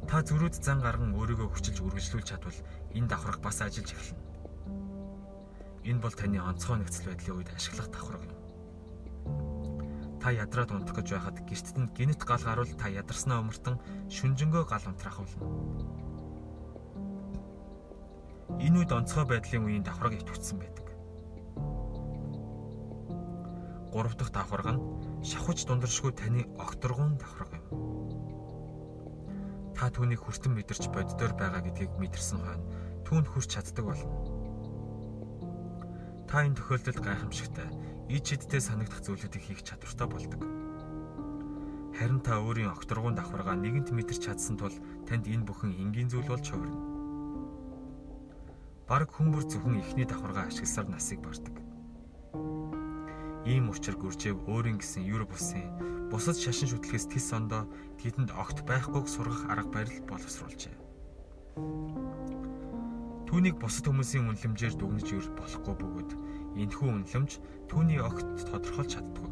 Та 0.09 0.25
зөрүүд 0.25 0.57
зан 0.57 0.81
гарган 0.81 1.13
өөрийгөө 1.13 1.47
хүчилж 1.53 1.77
үргэлжлүүлж 1.85 2.27
чадвал 2.27 2.59
энэ 2.97 3.07
давхраг 3.13 3.39
бас 3.45 3.61
ажиллаж 3.61 3.93
эхэлнэ. 3.93 4.19
Энэ 5.85 6.01
бол 6.01 6.15
таны 6.17 6.41
онцгой 6.41 6.81
нөхцөл 6.81 7.13
байдлын 7.13 7.37
үед 7.37 7.53
ашиглах 7.53 7.93
давхраг 7.93 8.25
юм. 8.25 8.40
Та 10.21 10.29
ядраад 10.29 10.69
унтах 10.69 11.01
гэж 11.01 11.17
байхад 11.17 11.37
гэртд 11.49 11.75
нь 11.81 11.91
гинт 11.97 12.21
гал 12.21 12.43
гарвал 12.45 12.69
та 12.77 12.93
ядарснаа 12.93 13.41
өмөртөн 13.41 13.81
шүнжэнгөө 14.05 14.63
гал 14.69 14.85
унтраах 14.85 15.17
болно. 15.17 15.49
Энэ 18.61 18.85
үед 18.85 18.91
онцгой 18.93 19.25
байдлын 19.25 19.65
үеийн 19.65 19.81
давхраг 19.81 20.13
итвчсэн 20.13 20.61
байдаг. 20.61 20.85
3 23.91 24.13
дахь 24.13 24.29
давхарга 24.29 24.77
нь 24.77 24.83
шавхаж 25.25 25.65
дундаршгүй 25.65 26.13
таны 26.13 26.45
огторгон 26.61 27.17
давхарга 27.17 27.57
юм. 27.57 27.65
Та 29.73 29.89
түүнийг 29.89 30.21
хүртэн 30.21 30.53
мэдэрч 30.53 30.93
боддоор 30.93 31.33
байгаа 31.33 31.65
гэдгийг 31.65 31.97
мэдэрсэн 31.97 32.39
хойно 32.45 32.69
түүнд 33.09 33.27
хүрч 33.27 33.49
чаддаг 33.57 33.85
болно. 33.89 34.13
Та 36.29 36.45
энэ 36.45 36.55
тохиолдолд 36.55 37.01
гайхамшигтай 37.01 37.67
ид 38.11 38.27
шидтэй 38.27 38.59
санагдах 38.59 38.99
зүйлүүдийг 39.07 39.39
хийх 39.39 39.63
чадвартай 39.63 40.07
болдог. 40.11 40.41
Харин 41.95 42.19
та 42.19 42.43
өөрийн 42.43 42.75
огторгон 42.75 43.15
давхаргаа 43.15 43.55
нэгэнт 43.55 43.95
мэдэрч 43.95 44.27
чадсан 44.27 44.59
тул 44.59 44.75
танд 45.07 45.31
энэ 45.31 45.47
бүхэн 45.47 45.71
энгийн 45.79 46.11
зүйл 46.11 46.27
болж 46.27 46.43
хувирна. 46.43 46.75
Бараг 48.91 49.15
хүмүүр 49.15 49.47
зөвхөн 49.47 49.79
ихний 49.79 50.03
давхаргаа 50.03 50.51
ашигласаар 50.51 50.91
насыг 50.91 51.23
бардаг. 51.23 51.55
Ийм 53.47 53.71
учраас 53.71 53.95
Гүржэв 53.95 54.43
өөрийн 54.43 54.83
гэсэн 54.83 55.07
Европ 55.07 55.31
улсын 55.31 55.63
бусад 56.11 56.35
шашин 56.35 56.67
шүтлгээс 56.67 57.07
тис 57.07 57.31
ондоо 57.31 57.63
тэдэнд 57.95 58.35
огт 58.35 58.67
байхгүйг 58.67 59.07
сургах 59.07 59.47
арга 59.47 59.71
барил 59.71 60.03
боловсруулжээ. 60.03 60.75
Түүнийг 63.31 63.55
бусад 63.55 63.87
хүмүүсийн 63.87 64.27
үнэлэмжээр 64.27 64.75
дүгнэж 64.75 65.07
ир 65.15 65.25
болохгүй 65.39 65.75
бөгөөд 65.79 66.11
энэхүү 66.55 66.89
үнэлэмж 66.91 67.31
түүний 67.71 67.99
огт 68.03 68.27
тодорхойлж 68.47 68.91
чаддгүй. 68.97 69.29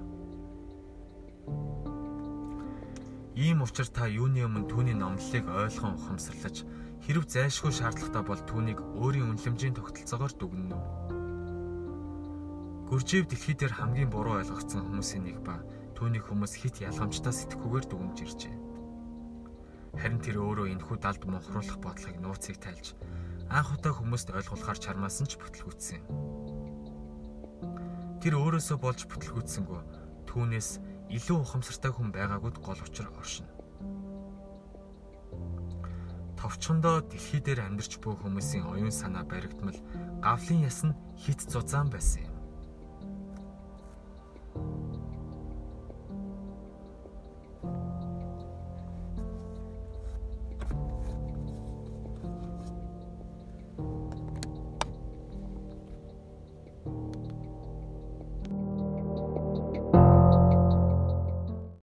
Ийм 3.39 3.63
учраас 3.63 3.91
та 3.95 4.07
юуны 4.07 4.43
өмнө 4.43 4.67
түүний 4.67 4.95
номлолыг 4.99 5.47
ойлгон 5.47 5.95
ухамсарлаж 5.95 6.67
хэрв 7.07 7.24
зайлшгүй 7.24 7.72
шаардлагатай 7.72 8.24
бол 8.28 8.41
түүнийг 8.43 8.80
өөрийн 8.99 9.32
үнэлэмжийн 9.32 9.76
тогтолцоогоор 9.80 10.34
дүгнэнэ. 10.36 10.80
Гүржив 12.91 13.32
дэлхий 13.32 13.55
дээр 13.55 13.74
хамгийн 13.80 14.11
буруу 14.11 14.43
ойлгогдсон 14.43 14.84
хүмүүсийн 14.84 15.24
нэг 15.24 15.39
ба 15.45 15.63
түүний 15.95 16.20
хүмүүс 16.20 16.53
хит 16.59 16.84
ялгамжтай 16.84 17.32
сэтгэхүүгээр 17.32 17.86
дүгнж 17.88 18.17
иржээ. 18.28 18.55
Харин 19.99 20.20
тэр 20.20 20.38
өөрөө 20.43 20.67
энэхүү 20.76 20.97
далд 20.99 21.24
монхруулах 21.24 21.80
бодлогыг 21.80 22.20
нууцыг 22.20 22.57
тайлж 22.59 22.97
анх 23.49 23.74
удаа 23.74 23.93
хүмүүст 23.93 24.30
ойлгуулахар 24.36 24.78
чармаасан 24.78 25.26
ч 25.26 25.39
бүтлгүүцсэн. 25.41 26.01
Тэр 28.20 28.36
өөрөөсөө 28.36 28.78
болж 28.84 29.07
бүтлгүүцсэнгүү 29.07 29.80
түүнээс 30.28 30.70
илүү 31.07 31.38
ухамсартай 31.39 31.91
хүн 31.95 32.11
байгаагүйд 32.11 32.57
гол 32.59 32.82
учир 32.84 33.07
оршино. 33.15 33.47
Товчхондоо 36.36 36.99
дэлхий 37.07 37.39
дээр 37.39 37.63
амьдарч 37.63 37.95
буй 38.03 38.20
хүмүүсийн 38.20 38.67
оюун 38.67 38.91
санаа 38.91 39.24
баригдмал 39.24 39.80
гавлын 40.20 40.67
яс 40.67 40.84
нь 40.84 40.95
хит 41.15 41.39
зузаан 41.47 41.88
байсан 41.88 42.28
юм. 42.28 42.28